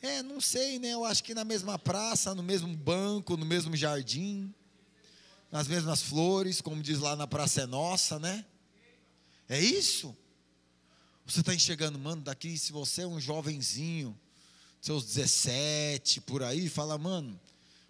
É, 0.00 0.22
não 0.22 0.40
sei, 0.40 0.78
né? 0.78 0.94
Eu 0.94 1.04
acho 1.04 1.22
que 1.22 1.34
na 1.34 1.44
mesma 1.44 1.78
praça, 1.78 2.34
no 2.34 2.42
mesmo 2.42 2.74
banco, 2.74 3.36
no 3.36 3.44
mesmo 3.44 3.76
jardim, 3.76 4.54
nas 5.50 5.66
mesmas 5.66 6.02
flores, 6.02 6.60
como 6.60 6.82
diz 6.82 6.98
lá 7.00 7.16
na 7.16 7.26
Praça 7.26 7.62
é 7.62 7.66
Nossa, 7.66 8.18
né? 8.18 8.44
É 9.48 9.58
isso? 9.58 10.16
Você 11.26 11.40
está 11.40 11.54
enxergando, 11.54 11.98
mano, 11.98 12.22
daqui, 12.22 12.56
se 12.56 12.72
você 12.72 13.02
é 13.02 13.06
um 13.06 13.20
jovenzinho, 13.20 14.18
seus 14.80 15.04
17, 15.04 16.20
por 16.22 16.42
aí, 16.42 16.68
fala, 16.68 16.96
mano, 16.96 17.38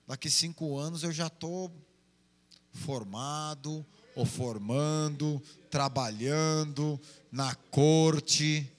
daqui 0.06 0.30
cinco 0.30 0.78
anos 0.78 1.02
eu 1.02 1.12
já 1.12 1.26
estou 1.26 1.70
formado, 2.72 3.84
ou 4.14 4.24
formando, 4.24 5.42
trabalhando 5.70 7.00
na 7.30 7.54
corte. 7.54 8.70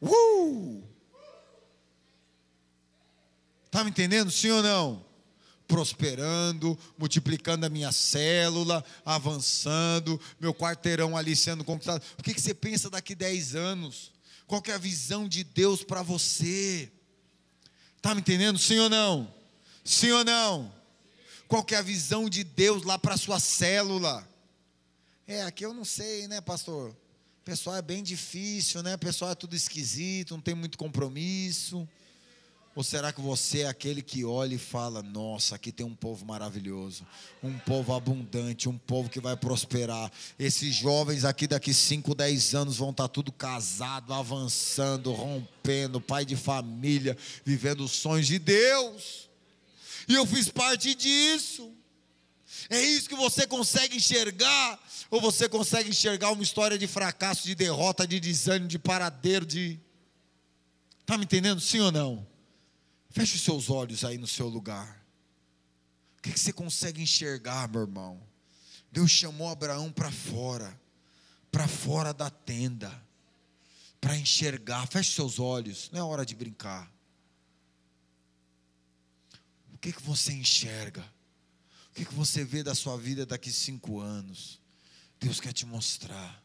Uh! 0.00 0.82
Tá 3.70 3.84
me 3.84 3.90
entendendo, 3.90 4.30
sim 4.30 4.50
ou 4.50 4.62
não? 4.62 5.04
Prosperando, 5.66 6.78
multiplicando 6.98 7.64
a 7.64 7.70
minha 7.70 7.90
célula, 7.90 8.84
avançando, 9.04 10.20
meu 10.38 10.54
quarteirão 10.54 11.16
ali 11.16 11.34
sendo 11.34 11.64
conquistado. 11.64 12.02
O 12.18 12.22
que, 12.22 12.34
que 12.34 12.40
você 12.40 12.54
pensa 12.54 12.90
daqui 12.90 13.14
10 13.14 13.54
anos? 13.54 14.12
Qual 14.46 14.62
é 14.66 14.72
a 14.72 14.78
visão 14.78 15.26
de 15.26 15.42
Deus 15.42 15.82
para 15.82 16.02
você? 16.02 16.90
Está 17.96 18.14
me 18.14 18.20
entendendo? 18.20 18.58
Sim 18.58 18.78
ou 18.80 18.90
não? 18.90 19.34
Sim 19.82 20.10
ou 20.10 20.24
não? 20.24 20.72
Qual 21.48 21.64
é 21.70 21.76
a 21.76 21.82
visão 21.82 22.28
de 22.28 22.44
Deus 22.44 22.82
lá 22.82 22.98
para 22.98 23.14
a 23.14 23.18
sua 23.18 23.40
célula? 23.40 24.28
É, 25.26 25.42
aqui 25.42 25.64
eu 25.64 25.72
não 25.72 25.84
sei, 25.84 26.28
né, 26.28 26.40
pastor? 26.40 26.94
Pessoal 27.44 27.76
é 27.76 27.82
bem 27.82 28.02
difícil, 28.02 28.82
né? 28.82 28.96
Pessoal 28.96 29.30
é 29.30 29.34
tudo 29.34 29.54
esquisito, 29.54 30.34
não 30.34 30.40
tem 30.40 30.54
muito 30.54 30.76
compromisso. 30.76 31.88
Ou 32.76 32.82
será 32.82 33.12
que 33.12 33.20
você 33.20 33.60
é 33.60 33.68
aquele 33.68 34.02
que 34.02 34.24
olha 34.24 34.56
e 34.56 34.58
fala: 34.58 35.00
Nossa, 35.00 35.54
aqui 35.54 35.70
tem 35.70 35.86
um 35.86 35.94
povo 35.94 36.26
maravilhoso, 36.26 37.06
um 37.40 37.56
povo 37.56 37.94
abundante, 37.94 38.68
um 38.68 38.76
povo 38.76 39.08
que 39.08 39.20
vai 39.20 39.36
prosperar. 39.36 40.10
Esses 40.36 40.74
jovens 40.74 41.24
aqui, 41.24 41.46
daqui 41.46 41.72
5, 41.72 42.14
10 42.14 42.54
anos, 42.54 42.76
vão 42.78 42.90
estar 42.90 43.06
tudo 43.06 43.30
casado, 43.30 44.12
avançando, 44.12 45.12
rompendo, 45.12 46.00
pai 46.00 46.24
de 46.24 46.34
família, 46.34 47.16
vivendo 47.44 47.84
os 47.84 47.92
sonhos 47.92 48.26
de 48.26 48.40
Deus. 48.40 49.30
E 50.08 50.14
eu 50.14 50.26
fiz 50.26 50.48
parte 50.48 50.96
disso. 50.96 51.72
É 52.68 52.80
isso 52.80 53.08
que 53.08 53.14
você 53.14 53.46
consegue 53.46 53.96
enxergar? 53.96 54.80
Ou 55.10 55.20
você 55.20 55.48
consegue 55.48 55.90
enxergar 55.90 56.32
uma 56.32 56.42
história 56.42 56.76
de 56.76 56.88
fracasso, 56.88 57.44
de 57.44 57.54
derrota, 57.54 58.04
de 58.04 58.18
desânimo, 58.18 58.66
de 58.66 58.80
paradeiro, 58.80 59.46
de. 59.46 59.78
Está 61.02 61.16
me 61.16 61.24
entendendo? 61.24 61.60
Sim 61.60 61.80
ou 61.80 61.92
não? 61.92 62.33
Feche 63.14 63.36
os 63.36 63.42
seus 63.42 63.70
olhos 63.70 64.04
aí 64.04 64.18
no 64.18 64.26
seu 64.26 64.48
lugar. 64.48 65.00
O 66.18 66.22
que, 66.22 66.36
você 66.36 66.52
consegue 66.52 67.00
enxergar, 67.00 67.68
meu 67.68 67.82
irmão? 67.82 68.20
Deus 68.90 69.08
chamou 69.08 69.48
Abraão 69.48 69.92
para 69.92 70.10
fora, 70.10 70.76
para 71.52 71.68
fora 71.68 72.12
da 72.12 72.28
tenda, 72.28 72.90
para 74.00 74.16
enxergar. 74.16 74.88
Feche 74.88 75.12
seus 75.12 75.38
olhos, 75.38 75.88
não 75.92 76.00
é 76.00 76.02
hora 76.02 76.26
de 76.26 76.34
brincar. 76.34 76.92
O 79.72 79.78
que, 79.78 79.92
que 79.92 80.02
você 80.02 80.32
enxerga? 80.32 81.02
O 81.02 81.90
O 81.90 81.94
que, 81.94 82.04
que 82.04 82.14
você 82.14 82.44
vê 82.44 82.64
da 82.64 82.74
sua 82.74 82.98
vida 82.98 83.24
daqui 83.24 83.52
cinco 83.52 84.00
anos? 84.00 84.60
Deus 85.20 85.38
quer 85.38 85.52
te 85.52 85.64
mostrar. 85.64 86.42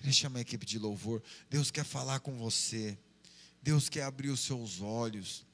Ele 0.00 0.12
chama 0.12 0.38
a 0.38 0.42
equipe 0.42 0.64
de 0.64 0.78
louvor. 0.78 1.20
Deus 1.50 1.72
quer 1.72 1.84
falar 1.84 2.20
com 2.20 2.38
você. 2.38 2.96
Deus 3.60 3.88
quer 3.88 4.04
abrir 4.04 4.28
os 4.28 4.38
seus 4.38 4.80
olhos. 4.80 5.44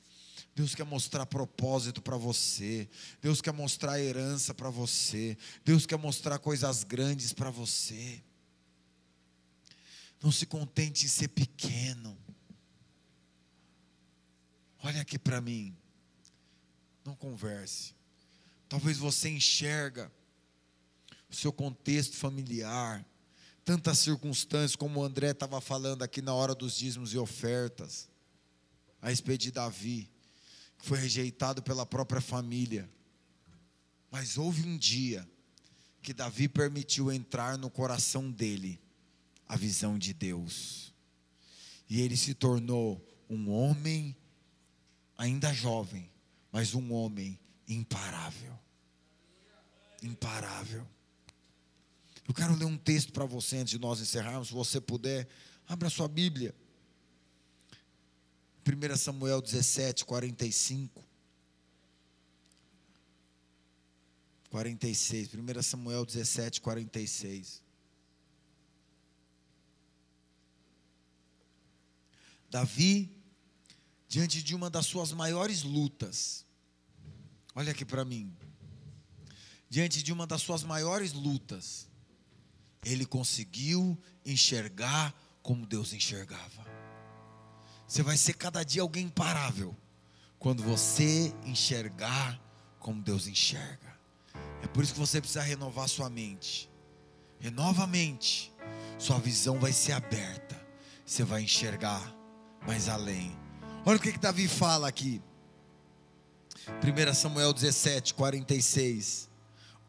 Deus 0.59 0.75
quer 0.75 0.85
mostrar 0.85 1.25
propósito 1.25 2.03
para 2.03 2.17
você. 2.17 2.89
Deus 3.23 3.41
quer 3.41 3.53
mostrar 3.53 4.01
herança 4.01 4.53
para 4.53 4.69
você. 4.69 5.39
Deus 5.65 5.87
quer 5.87 5.97
mostrar 5.97 6.41
coisas 6.41 6.83
grandes 6.83 7.33
para 7.33 7.49
você. 7.49 8.21
Não 10.21 10.33
se 10.33 10.47
contente 10.47 11.05
em 11.05 11.09
ser 11.09 11.29
pequeno. 11.29 12.19
Olha 14.83 15.01
aqui 15.01 15.17
para 15.17 15.41
mim. 15.41 15.77
Não 17.05 17.15
converse. 17.15 17.95
Talvez 18.69 18.99
você 18.99 19.29
enxerga 19.29 20.11
o 21.31 21.37
seu 21.37 21.53
contexto 21.53 22.17
familiar, 22.17 23.07
tantas 23.65 24.01
circunstâncias, 24.01 24.75
como 24.75 24.99
o 24.99 25.05
André 25.05 25.31
estava 25.31 25.61
falando 25.61 26.03
aqui 26.03 26.21
na 26.21 26.35
hora 26.35 26.53
dos 26.53 26.77
dízimos 26.77 27.15
e 27.15 27.19
ofertas, 27.19 28.09
a 29.01 29.09
respeito 29.09 29.43
de 29.43 29.53
Davi, 29.53 30.11
foi 30.79 30.99
rejeitado 30.99 31.63
pela 31.63 31.85
própria 31.85 32.21
família. 32.21 32.89
Mas 34.11 34.39
houve 34.39 34.67
um 34.67 34.77
dia 34.77 35.29
que 36.01 36.13
Davi 36.15 36.49
permitiu 36.49 37.13
entrar 37.13 37.59
no 37.59 37.69
coração 37.69 38.31
dele 38.31 38.81
a 39.47 39.57
visão 39.57 39.99
de 39.99 40.15
Deus. 40.15 40.93
E 41.89 42.01
ele 42.01 42.17
se 42.17 42.35
tornou 42.35 43.05
um 43.29 43.51
homem 43.51 44.17
ainda 45.17 45.53
jovem, 45.53 46.11
mas 46.53 46.75
um 46.75 46.93
homem 46.93 47.39
imparável. 47.67 48.59
Imparável. 50.03 50.87
Eu 52.27 52.35
quero 52.35 52.55
ler 52.55 52.67
um 52.67 52.77
texto 52.77 53.13
para 53.13 53.25
você 53.25 53.57
antes 53.57 53.71
de 53.71 53.79
nós 53.79 54.01
encerrarmos, 54.01 54.49
se 54.49 54.55
você 54.55 54.81
puder, 54.81 55.27
abra 55.67 55.91
sua 55.91 56.07
Bíblia. 56.07 56.55
1 58.69 58.97
Samuel 58.97 59.41
17, 59.41 60.05
45. 60.05 61.03
46. 64.51 65.31
1 65.35 65.63
Samuel 65.63 66.05
17, 66.05 66.61
46. 66.61 67.63
Davi, 72.51 73.11
diante 74.07 74.43
de 74.43 74.55
uma 74.55 74.69
das 74.69 74.87
suas 74.87 75.13
maiores 75.13 75.63
lutas, 75.63 76.45
olha 77.55 77.73
aqui 77.73 77.85
para 77.85 78.05
mim, 78.05 78.35
diante 79.69 80.03
de 80.03 80.13
uma 80.13 80.27
das 80.27 80.43
suas 80.43 80.63
maiores 80.63 81.13
lutas, 81.13 81.89
ele 82.85 83.05
conseguiu 83.05 83.99
enxergar 84.25 85.15
como 85.43 85.67
Deus 85.67 85.93
enxergava. 85.93 86.68
Você 87.89 88.03
vai 88.03 88.19
ser 88.19 88.35
cada 88.35 88.63
dia 88.63 88.83
alguém 88.83 89.07
imparável 89.07 89.75
quando 90.39 90.63
você 90.63 91.35
enxergar 91.45 92.39
como 92.79 93.03
Deus 93.03 93.27
enxerga. 93.27 93.99
É 94.63 94.67
por 94.67 94.85
isso 94.85 94.93
que 94.93 95.01
você 95.01 95.21
precisa 95.21 95.43
renovar 95.43 95.89
sua 95.89 96.11
mente. 96.11 96.71
Renova 97.41 97.85
a 97.85 97.87
mente. 97.87 98.53
Sua 98.99 99.19
visão 99.19 99.59
vai 99.59 99.73
ser 99.73 99.93
aberta. 99.93 100.61
Você 101.05 101.25
vai 101.25 101.43
enxergar 101.43 102.15
mais 102.67 102.89
além. 102.89 103.35
Olha 103.87 103.97
o 103.97 104.01
que, 104.01 104.13
que 104.13 104.19
Davi 104.19 104.47
fala 104.47 104.87
aqui. 104.87 105.23
1 106.69 107.15
Samuel 107.15 107.55
17, 107.55 108.13
46. 108.13 109.29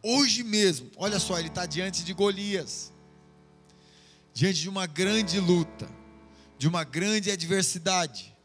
Hoje 0.01 0.43
mesmo, 0.43 0.89
olha 0.95 1.19
só, 1.19 1.37
ele 1.37 1.49
está 1.49 1.65
diante 1.65 2.05
de 2.05 2.13
Golias, 2.13 2.93
diante 4.33 4.61
de 4.61 4.69
uma 4.69 4.87
grande 4.87 5.41
luta, 5.41 5.89
de 6.59 6.67
uma 6.67 6.83
grande 6.83 7.31
adversidade. 7.31 8.35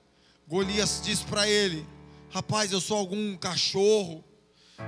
Golias 0.47 1.03
diz 1.05 1.21
para 1.21 1.49
ele: 1.49 1.85
Rapaz, 2.31 2.71
eu 2.71 2.81
sou 2.81 2.97
algum 2.97 3.37
cachorro, 3.37 4.25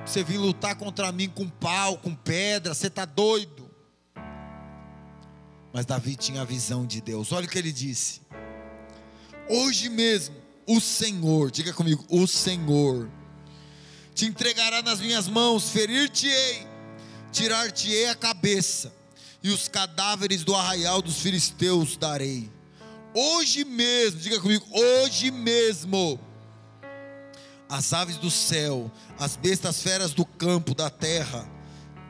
você 0.07 0.23
vem 0.23 0.39
lutar 0.39 0.77
contra 0.77 1.11
mim 1.11 1.29
com 1.29 1.49
pau, 1.49 1.99
com 1.99 2.15
pedra, 2.15 2.73
você 2.73 2.87
está 2.87 3.05
doido. 3.05 3.69
Mas 5.73 5.85
Davi 5.85 6.15
tinha 6.17 6.43
a 6.43 6.45
visão 6.45 6.87
de 6.87 7.01
Deus, 7.01 7.33
olha 7.33 7.47
o 7.47 7.51
que 7.51 7.59
ele 7.59 7.73
disse: 7.73 8.23
Hoje 9.51 9.89
mesmo, 9.89 10.37
o 10.65 10.81
Senhor, 10.81 11.51
diga 11.51 11.73
comigo, 11.73 12.07
o 12.09 12.29
Senhor 12.29 13.11
te 14.15 14.25
entregará 14.25 14.83
nas 14.83 15.01
minhas 15.01 15.27
mãos, 15.27 15.69
ferir-te-ei, 15.71 16.65
tirar-te-ei 17.33 18.09
a 18.09 18.15
cabeça, 18.15 18.95
e 19.43 19.51
os 19.51 19.67
cadáveres 19.67 20.45
do 20.45 20.55
arraial 20.55 21.03
dos 21.03 21.19
filisteus 21.19 21.97
darei. 21.97 22.56
Hoje 23.19 23.65
mesmo, 23.65 24.21
diga 24.21 24.39
comigo, 24.39 24.67
hoje 24.71 25.31
mesmo, 25.31 26.21
as 27.67 27.95
aves 27.95 28.19
do 28.19 28.31
céu, 28.31 28.93
as 29.19 29.37
bestas 29.37 29.83
feras 29.83 30.13
do 30.13 30.27
campo, 30.27 30.75
da 30.75 30.91
terra, 30.91 31.49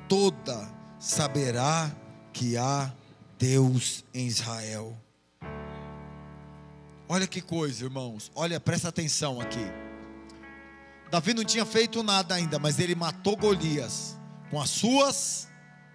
toda 0.08 0.68
saberá 0.98 1.94
que 2.32 2.56
há 2.56 2.92
Deus 3.38 4.04
em 4.12 4.26
Israel. 4.26 5.00
Olha 7.08 7.28
que 7.28 7.40
coisa, 7.40 7.84
irmãos. 7.84 8.32
Olha, 8.34 8.58
presta 8.58 8.88
atenção 8.88 9.40
aqui. 9.40 9.64
Davi 11.08 11.34
não 11.34 11.44
tinha 11.44 11.64
feito 11.64 12.02
nada 12.02 12.34
ainda, 12.34 12.58
mas 12.58 12.80
ele 12.80 12.96
matou 12.96 13.36
Golias 13.36 14.18
com 14.50 14.60
as 14.60 14.70
suas 14.70 15.46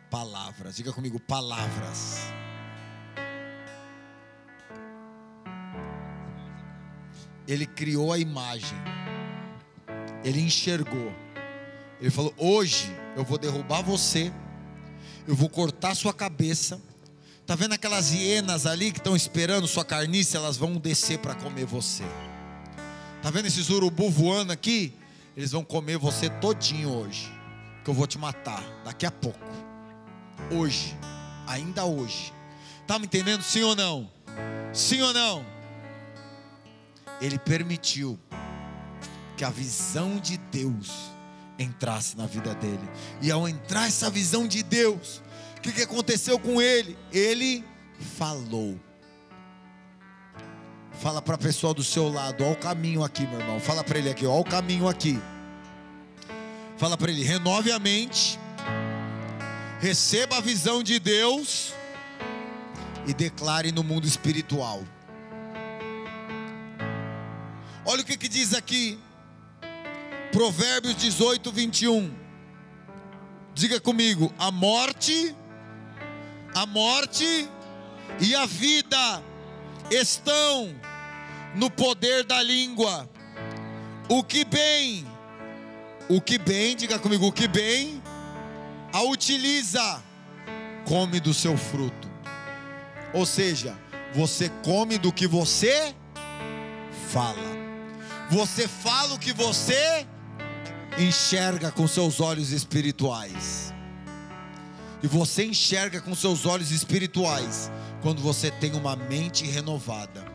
palavras. 0.10 0.78
Diga 0.78 0.94
comigo, 0.94 1.20
palavras. 1.20 2.32
Ele 7.52 7.66
criou 7.66 8.14
a 8.14 8.18
imagem. 8.18 8.78
Ele 10.24 10.40
enxergou. 10.40 11.14
Ele 12.00 12.10
falou: 12.10 12.34
"Hoje 12.38 12.90
eu 13.14 13.26
vou 13.26 13.38
derrubar 13.38 13.82
você. 13.82 14.32
Eu 15.28 15.36
vou 15.36 15.50
cortar 15.50 15.94
sua 15.94 16.14
cabeça. 16.14 16.82
Tá 17.46 17.54
vendo 17.54 17.74
aquelas 17.74 18.14
hienas 18.14 18.66
ali 18.66 18.90
que 18.90 19.00
estão 19.00 19.18
esperando 19.18 19.68
sua 19.68 19.84
carniça, 19.84 20.38
elas 20.38 20.56
vão 20.56 20.78
descer 20.78 21.20
para 21.20 21.36
comer 21.36 21.66
você. 21.66 22.06
Tá 23.22 23.30
vendo 23.30 23.48
esses 23.48 23.70
urubu 23.70 24.10
voando 24.10 24.54
aqui? 24.54 24.94
Eles 25.36 25.52
vão 25.52 25.62
comer 25.62 25.98
você 25.98 26.30
todinho 26.30 26.90
hoje. 26.90 27.30
Que 27.84 27.90
eu 27.90 27.94
vou 27.94 28.08
te 28.08 28.18
matar 28.18 28.64
daqui 28.86 29.06
a 29.06 29.12
pouco. 29.12 29.40
Hoje, 30.50 30.98
ainda 31.46 31.84
hoje. 31.84 32.32
Tá 32.88 32.98
me 32.98 33.08
entendendo 33.08 33.42
sim 33.42 33.62
ou 33.62 33.76
não? 33.76 34.10
Sim 34.72 35.02
ou 35.02 35.14
não? 35.14 35.51
Ele 37.22 37.38
permitiu 37.38 38.20
que 39.38 39.46
a 39.46 39.50
visão 39.50 40.18
de 40.18 40.38
Deus 40.38 41.12
entrasse 41.58 42.18
na 42.18 42.26
vida 42.26 42.54
dele. 42.56 42.90
E 43.22 43.32
ao 43.32 43.48
entrar 43.48 43.88
essa 43.88 44.10
visão 44.10 44.48
de 44.48 44.64
Deus, 44.64 45.22
o 45.58 45.62
que, 45.62 45.72
que 45.72 45.84
aconteceu 45.84 46.40
com 46.40 46.62
ele? 46.62 46.98
Ele 47.12 47.64
falou. 48.18 48.80
Fala 51.00 51.22
para 51.22 51.36
a 51.36 51.38
pessoa 51.38 51.74
do 51.74 51.84
seu 51.84 52.10
lado, 52.10 52.44
olha 52.44 52.54
o 52.54 52.56
caminho 52.56 53.04
aqui, 53.04 53.26
meu 53.26 53.40
irmão. 53.40 53.60
Fala 53.60 53.84
para 53.84 53.98
ele 53.98 54.10
aqui, 54.10 54.26
olha 54.26 54.42
o 54.42 54.44
caminho 54.44 54.88
aqui. 54.88 55.20
Fala 56.78 56.98
para 56.98 57.12
ele, 57.12 57.24
renove 57.24 57.72
a 57.72 57.78
mente, 57.78 58.40
receba 59.80 60.38
a 60.38 60.42
visão 60.42 60.82
de 60.82 61.00
Deus 61.00 61.74
e 63.06 63.14
declare 63.14 63.72
no 63.72 63.84
mundo 63.84 64.08
espiritual. 64.08 64.84
Olha 67.84 68.02
o 68.02 68.06
que, 68.06 68.16
que 68.16 68.28
diz 68.28 68.54
aqui, 68.54 69.00
Provérbios 70.32 70.96
18, 70.96 71.52
21. 71.52 72.14
Diga 73.56 73.80
comigo: 73.80 74.32
a 74.38 74.52
morte, 74.52 75.36
a 76.54 76.66
morte 76.66 77.50
e 78.20 78.36
a 78.36 78.46
vida 78.46 79.24
estão 79.90 80.76
no 81.56 81.72
poder 81.72 82.24
da 82.24 82.42
língua. 82.44 83.10
O 84.08 84.24
que 84.24 84.46
bem, 84.46 85.06
o 86.08 86.22
que 86.22 86.38
bem, 86.38 86.76
diga 86.76 87.00
comigo, 87.00 87.26
o 87.26 87.32
que 87.32 87.48
bem, 87.48 88.02
a 88.94 89.02
utiliza, 89.02 90.04
come 90.86 91.20
do 91.20 91.34
seu 91.34 91.58
fruto. 91.58 92.12
Ou 93.14 93.26
seja, 93.26 93.78
você 94.14 94.50
come 94.64 94.98
do 94.98 95.12
que 95.12 95.26
você 95.26 95.96
fala. 97.12 97.61
Você 98.32 98.68
fala 98.68 99.14
o 99.14 99.20
que 99.20 99.34
você 99.34 100.08
enxerga 100.98 101.72
com 101.72 101.88
seus 101.88 102.20
olhos 102.20 102.52
espirituais. 102.52 103.74
E 105.04 105.08
você 105.08 105.46
enxerga 105.46 106.02
com 106.02 106.16
seus 106.16 106.46
olhos 106.46 106.72
espirituais 106.72 107.72
quando 108.02 108.22
você 108.22 108.50
tem 108.50 108.74
uma 108.74 108.96
mente 108.96 109.46
renovada 109.46 110.32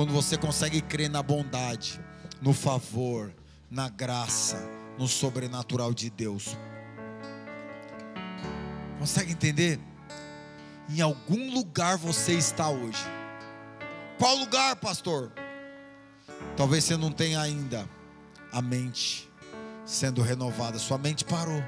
quando 0.00 0.12
você 0.12 0.38
consegue 0.38 0.80
crer 0.80 1.10
na 1.10 1.22
bondade, 1.22 2.00
no 2.40 2.54
favor, 2.54 3.34
na 3.70 3.88
graça, 3.88 4.56
no 4.98 5.06
sobrenatural 5.06 5.92
de 5.92 6.08
Deus. 6.08 6.56
Consegue 8.98 9.32
entender? 9.32 9.78
Em 10.88 11.00
algum 11.00 11.52
lugar 11.52 11.96
você 11.98 12.32
está 12.32 12.68
hoje. 12.70 13.04
Qual 14.18 14.36
lugar, 14.36 14.76
pastor? 14.76 15.32
Talvez 16.56 16.84
você 16.84 16.96
não 16.96 17.10
tenha 17.10 17.40
ainda 17.40 17.88
a 18.52 18.60
mente 18.60 19.30
sendo 19.84 20.22
renovada, 20.22 20.78
sua 20.78 20.98
mente 20.98 21.24
parou. 21.24 21.62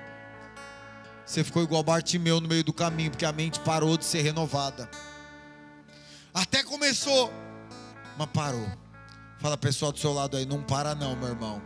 Você 1.25 1.43
ficou 1.43 1.63
igual 1.63 1.83
Bartimeu 1.83 2.41
no 2.41 2.49
meio 2.49 2.65
do 2.65 2.73
caminho, 2.73 3.11
porque 3.11 3.25
a 3.25 3.33
mente 3.33 3.59
parou 3.61 3.97
de 3.97 4.05
ser 4.05 4.23
renovada. 4.23 4.89
Até 6.35 6.63
começou, 6.63 7.33
mas 8.19 8.29
parou. 8.31 8.67
Fala 9.39 9.57
pessoal 9.57 9.93
do 9.93 9.99
seu 9.99 10.13
lado 10.13 10.37
aí, 10.37 10.47
não 10.47 10.63
para 10.63 10.95
não, 10.95 11.17
meu 11.17 11.29
irmão. 11.29 11.63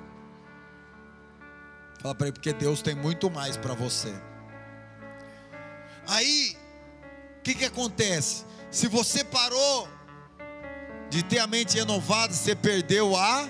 Fala 2.01 2.15
para 2.15 2.29
ele, 2.29 2.35
porque 2.35 2.53
Deus 2.53 2.83
tem 2.83 2.95
muito 2.95 3.31
mais 3.31 3.57
para 3.57 3.75
você. 3.75 4.15
Aí, 6.07 6.57
o 7.39 7.43
que, 7.43 7.55
que 7.55 7.65
acontece? 7.65 8.45
Se 8.71 8.87
você 8.87 9.25
parou 9.25 9.89
de 11.09 11.23
ter 11.23 11.39
a 11.39 11.47
mente 11.47 11.77
renovada, 11.77 12.33
você 12.33 12.55
perdeu 12.55 13.17
a 13.17 13.49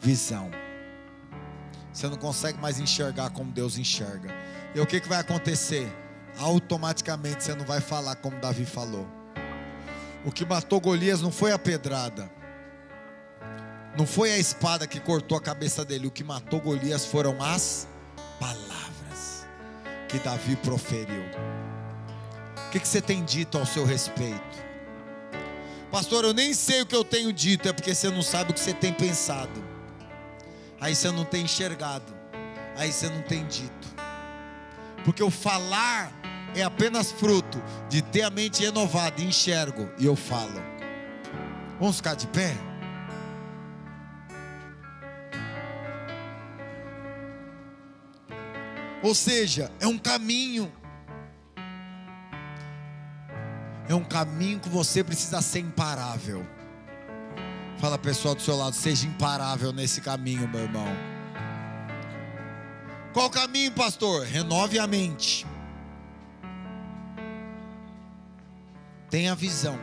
visão. 0.00 0.50
Você 1.92 2.08
não 2.08 2.16
consegue 2.16 2.58
mais 2.58 2.80
enxergar 2.80 3.30
como 3.30 3.52
Deus 3.52 3.78
enxerga. 3.78 4.34
E 4.74 4.80
o 4.80 4.86
que, 4.86 5.00
que 5.00 5.08
vai 5.08 5.20
acontecer? 5.20 5.88
Automaticamente 6.38 7.44
você 7.44 7.54
não 7.54 7.64
vai 7.64 7.80
falar 7.80 8.16
como 8.16 8.40
Davi 8.40 8.64
falou. 8.64 9.06
O 10.24 10.32
que 10.32 10.44
matou 10.44 10.80
Golias 10.80 11.20
não 11.20 11.30
foi 11.30 11.52
a 11.52 11.58
pedrada, 11.58 12.30
não 13.96 14.06
foi 14.06 14.32
a 14.32 14.38
espada 14.38 14.86
que 14.86 14.98
cortou 14.98 15.38
a 15.38 15.40
cabeça 15.40 15.84
dele. 15.84 16.06
O 16.08 16.10
que 16.10 16.24
matou 16.24 16.60
Golias 16.60 17.06
foram 17.06 17.40
as 17.40 17.86
palavras 18.40 19.46
que 20.08 20.18
Davi 20.18 20.56
proferiu. 20.56 21.22
O 22.66 22.70
que, 22.70 22.80
que 22.80 22.88
você 22.88 23.00
tem 23.00 23.24
dito 23.24 23.56
ao 23.56 23.64
seu 23.64 23.84
respeito? 23.84 24.64
Pastor, 25.94 26.24
eu 26.24 26.34
nem 26.34 26.52
sei 26.52 26.82
o 26.82 26.86
que 26.86 26.96
eu 26.96 27.04
tenho 27.04 27.32
dito, 27.32 27.68
é 27.68 27.72
porque 27.72 27.94
você 27.94 28.10
não 28.10 28.20
sabe 28.20 28.50
o 28.50 28.54
que 28.54 28.58
você 28.58 28.74
tem 28.74 28.92
pensado. 28.92 29.64
Aí 30.80 30.92
você 30.92 31.08
não 31.12 31.24
tem 31.24 31.44
enxergado. 31.44 32.12
Aí 32.76 32.90
você 32.90 33.08
não 33.08 33.22
tem 33.22 33.46
dito. 33.46 33.94
Porque 35.04 35.22
o 35.22 35.30
falar 35.30 36.12
é 36.52 36.64
apenas 36.64 37.12
fruto 37.12 37.62
de 37.88 38.02
ter 38.02 38.22
a 38.22 38.30
mente 38.30 38.64
renovada, 38.64 39.22
enxergo 39.22 39.88
e 39.96 40.04
eu 40.04 40.16
falo. 40.16 40.60
Vamos 41.78 41.98
ficar 41.98 42.14
de 42.14 42.26
pé? 42.26 42.56
Ou 49.00 49.14
seja, 49.14 49.70
é 49.78 49.86
um 49.86 49.96
caminho. 49.96 50.72
É 53.88 53.94
um 53.94 54.04
caminho 54.04 54.58
que 54.60 54.68
você 54.68 55.04
precisa 55.04 55.42
ser 55.42 55.60
imparável. 55.60 56.46
Fala 57.78 57.98
pessoal 57.98 58.34
do 58.34 58.40
seu 58.40 58.56
lado, 58.56 58.74
seja 58.74 59.06
imparável 59.06 59.72
nesse 59.72 60.00
caminho, 60.00 60.48
meu 60.48 60.62
irmão. 60.62 60.88
Qual 63.12 63.28
caminho, 63.28 63.70
pastor? 63.72 64.24
Renove 64.24 64.78
a 64.78 64.86
mente. 64.86 65.46
Tenha 69.10 69.34
visão. 69.34 69.78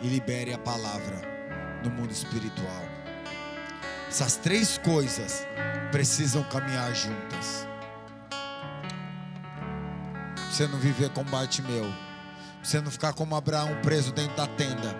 E 0.00 0.08
libere 0.08 0.54
a 0.54 0.58
palavra 0.58 1.20
no 1.84 1.90
mundo 1.90 2.12
espiritual. 2.12 2.84
Essas 4.08 4.36
três 4.36 4.78
coisas 4.78 5.46
precisam 5.90 6.42
caminhar 6.44 6.94
juntas. 6.94 7.69
Você 10.50 10.66
não 10.66 10.78
viver 10.78 11.10
como 11.10 11.30
Bartimeu. 11.30 11.86
Você 12.60 12.80
não 12.80 12.90
ficar 12.90 13.12
como 13.12 13.36
Abraão 13.36 13.80
preso 13.82 14.12
dentro 14.12 14.36
da 14.36 14.48
tenda. 14.48 14.96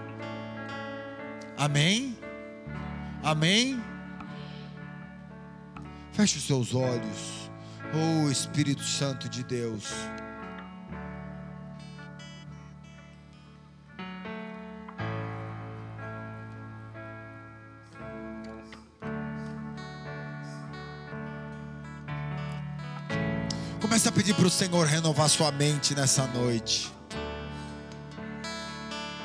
Amém? 1.59 2.17
Amém? 3.23 3.83
Feche 6.13 6.39
os 6.39 6.47
seus 6.47 6.73
olhos. 6.75 7.51
Oh 7.93 8.31
Espírito 8.31 8.85
Santo 8.85 9.29
de 9.29 9.43
Deus. 9.43 9.93
Comece 23.81 24.09
a 24.09 24.13
pedir 24.13 24.35
para 24.35 24.47
o 24.47 24.51
Senhor 24.51 24.87
renovar 24.87 25.29
sua 25.29 25.51
mente 25.51 25.95
nessa 25.95 26.27
noite. 26.27 26.93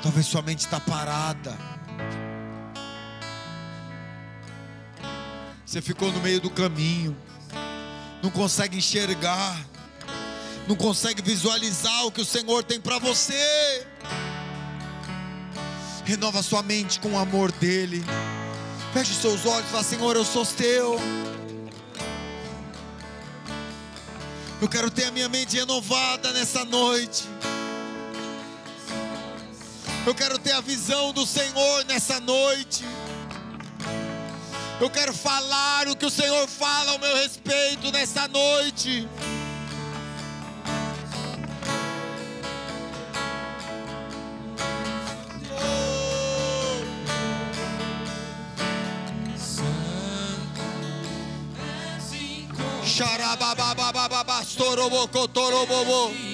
Talvez 0.02 0.26
sua 0.26 0.40
mente 0.40 0.60
está 0.60 0.80
parada. 0.80 1.56
Você 5.64 5.82
ficou 5.82 6.10
no 6.10 6.20
meio 6.20 6.40
do 6.40 6.48
caminho, 6.48 7.14
não 8.22 8.30
consegue 8.30 8.78
enxergar, 8.78 9.56
não 10.66 10.74
consegue 10.74 11.20
visualizar 11.20 12.06
o 12.06 12.10
que 12.10 12.22
o 12.22 12.24
Senhor 12.24 12.64
tem 12.64 12.80
para 12.80 12.98
você. 12.98 13.86
Renova 16.04 16.42
sua 16.42 16.62
mente 16.62 16.98
com 16.98 17.10
o 17.10 17.18
amor 17.18 17.52
dEle. 17.52 18.02
Feche 18.94 19.12
seus 19.12 19.44
olhos 19.44 19.66
e 19.66 19.70
fala: 19.70 19.82
Senhor, 19.82 20.16
eu 20.16 20.24
sou 20.24 20.46
teu. 20.46 20.98
Eu 24.66 24.70
quero 24.70 24.90
ter 24.90 25.04
a 25.04 25.12
minha 25.12 25.28
mente 25.28 25.56
renovada 25.56 26.32
nessa 26.32 26.64
noite. 26.64 27.22
Eu 30.04 30.12
quero 30.12 30.40
ter 30.40 30.50
a 30.50 30.60
visão 30.60 31.12
do 31.12 31.24
Senhor 31.24 31.84
nessa 31.84 32.18
noite. 32.18 32.84
Eu 34.80 34.90
quero 34.90 35.14
falar 35.14 35.86
o 35.86 35.94
que 35.94 36.04
o 36.04 36.10
Senhor 36.10 36.48
fala 36.48 36.90
ao 36.90 36.98
meu 36.98 37.14
respeito 37.14 37.92
nessa 37.92 38.26
noite. 38.26 39.08
Mundo. 55.84 56.26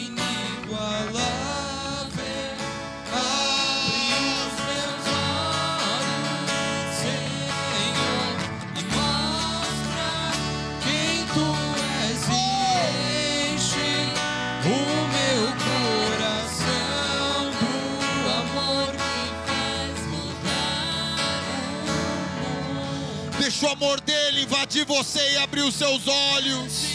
Deixa 23.38 23.66
o 23.66 23.70
amor 23.70 24.00
dele 24.00 24.42
invadir 24.42 24.84
você 24.86 25.20
e 25.32 25.36
abrir 25.38 25.62
os 25.62 25.74
seus 25.74 26.06
olhos. 26.06 26.92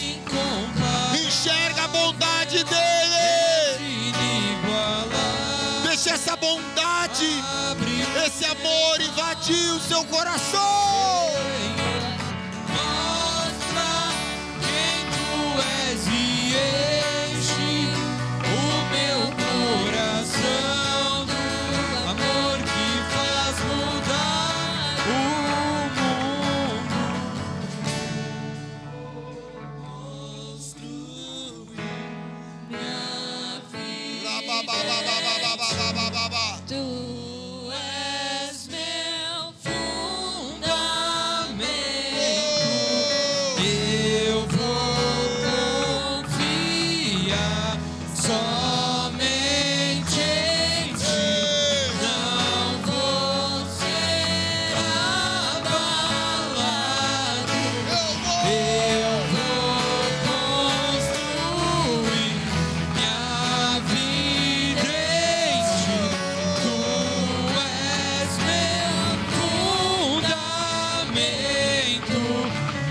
Enxerga 1.28 1.84
a 1.84 1.88
bondade 1.88 2.64
dele. 2.64 4.14
Deixa 5.86 6.12
essa 6.12 6.34
bondade, 6.36 7.26
esse 8.26 8.46
amor 8.46 8.98
invadir 8.98 9.72
o 9.72 9.78
seu 9.78 10.02
coração. 10.06 10.58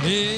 Hey. 0.07 0.36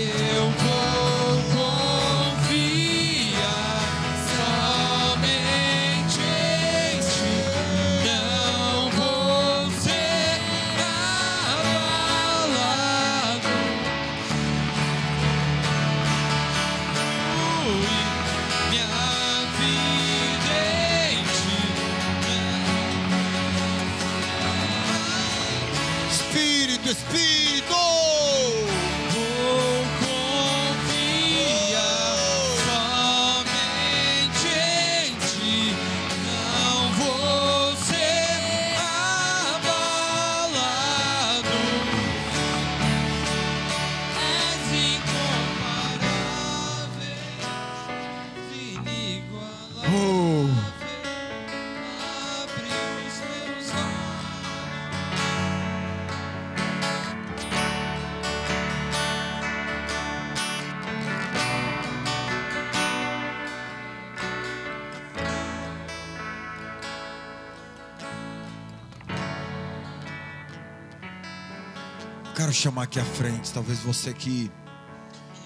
Chamar 72.60 72.84
aqui 72.84 72.99
à 72.99 73.05
frente, 73.05 73.53
talvez 73.53 73.80
você 73.80 74.14
que 74.14 74.51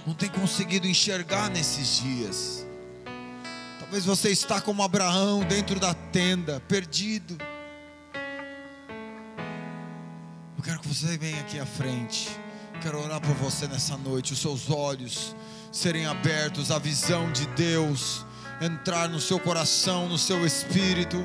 não 0.05 0.15
tem 0.15 0.29
conseguido 0.29 0.87
enxergar 0.87 1.47
nesses 1.49 2.01
dias. 2.01 2.65
Talvez 3.79 4.03
você 4.03 4.29
está 4.29 4.59
como 4.59 4.81
Abraão 4.81 5.41
dentro 5.41 5.79
da 5.79 5.93
tenda, 5.93 6.59
perdido. 6.61 7.37
Eu 10.57 10.63
quero 10.63 10.79
que 10.79 10.87
você 10.87 11.15
venha 11.17 11.39
aqui 11.41 11.59
à 11.59 11.65
frente. 11.65 12.29
Quero 12.81 12.99
orar 12.99 13.21
por 13.21 13.35
você 13.35 13.67
nessa 13.67 13.95
noite, 13.95 14.33
os 14.33 14.39
seus 14.39 14.71
olhos 14.71 15.35
serem 15.71 16.07
abertos, 16.07 16.71
a 16.71 16.79
visão 16.79 17.31
de 17.31 17.45
Deus 17.49 18.25
entrar 18.59 19.07
no 19.07 19.19
seu 19.19 19.39
coração, 19.39 20.09
no 20.09 20.17
seu 20.17 20.45
espírito. 20.45 21.23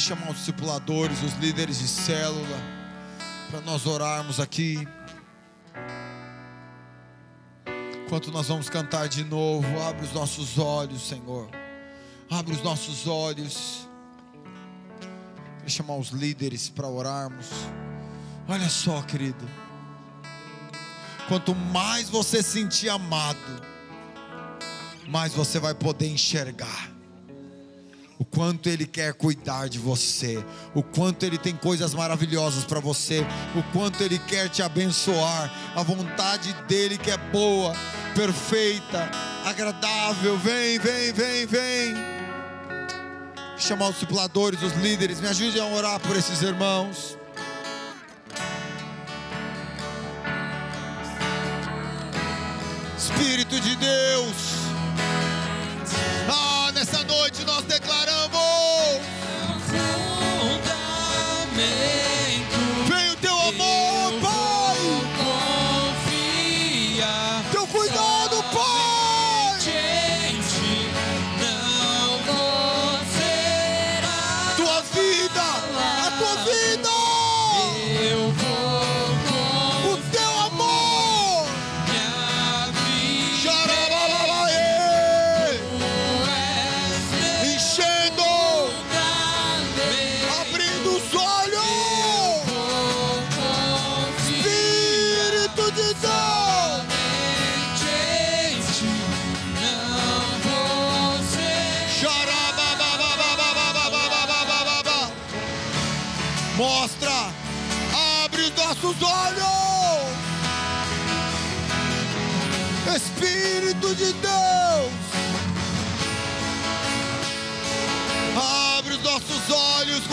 E 0.00 0.02
chamar 0.02 0.30
os 0.30 0.38
discipuladores, 0.38 1.22
os 1.22 1.34
líderes 1.34 1.78
de 1.78 1.86
célula, 1.86 2.56
para 3.50 3.60
nós 3.60 3.84
orarmos 3.84 4.40
aqui. 4.40 4.88
Enquanto 8.06 8.32
nós 8.32 8.48
vamos 8.48 8.70
cantar 8.70 9.08
de 9.08 9.22
novo, 9.24 9.68
abre 9.82 10.06
os 10.06 10.14
nossos 10.14 10.56
olhos, 10.56 11.06
Senhor. 11.06 11.50
Abre 12.30 12.54
os 12.54 12.62
nossos 12.62 13.06
olhos. 13.06 13.86
Quero 15.58 15.70
chamar 15.70 15.96
os 15.98 16.08
líderes 16.08 16.70
para 16.70 16.88
orarmos. 16.88 17.50
Olha 18.48 18.70
só, 18.70 19.02
querido. 19.02 19.46
Quanto 21.28 21.54
mais 21.54 22.08
você 22.08 22.42
sentir 22.42 22.88
amado, 22.88 23.62
mais 25.06 25.34
você 25.34 25.58
vai 25.58 25.74
poder 25.74 26.08
enxergar 26.08 26.90
o 28.20 28.24
quanto 28.24 28.68
Ele 28.68 28.86
quer 28.86 29.14
cuidar 29.14 29.66
de 29.66 29.78
você, 29.78 30.44
o 30.74 30.82
quanto 30.82 31.24
Ele 31.24 31.38
tem 31.38 31.56
coisas 31.56 31.94
maravilhosas 31.94 32.64
para 32.64 32.78
você, 32.78 33.26
o 33.56 33.62
quanto 33.72 34.02
Ele 34.02 34.18
quer 34.18 34.50
te 34.50 34.62
abençoar, 34.62 35.50
a 35.74 35.82
vontade 35.82 36.54
dEle 36.68 36.98
que 36.98 37.10
é 37.10 37.16
boa, 37.16 37.74
perfeita, 38.14 39.10
agradável. 39.46 40.36
Vem, 40.36 40.78
vem, 40.78 41.14
vem, 41.14 41.46
vem. 41.46 41.94
Chamar 43.56 43.88
os 43.88 43.94
discipuladores, 43.94 44.62
os 44.62 44.74
líderes, 44.74 45.18
me 45.18 45.28
ajudem 45.28 45.62
a 45.62 45.66
orar 45.66 45.98
por 46.00 46.14
esses 46.14 46.42
irmãos. 46.42 47.16
Espírito 52.98 53.58
de 53.58 53.76
Deus. 53.76 54.59
Nessa 56.90 57.04
noite 57.04 57.44
nós 57.44 57.64
declaramos: 57.66 58.40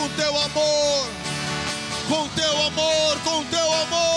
com 0.08 0.16
teu 0.16 0.38
amor, 0.40 1.10
com 2.08 2.30
teu 2.30 2.62
amor, 2.68 3.20
com 3.26 3.44
teu 3.46 3.74
amor. 3.74 4.17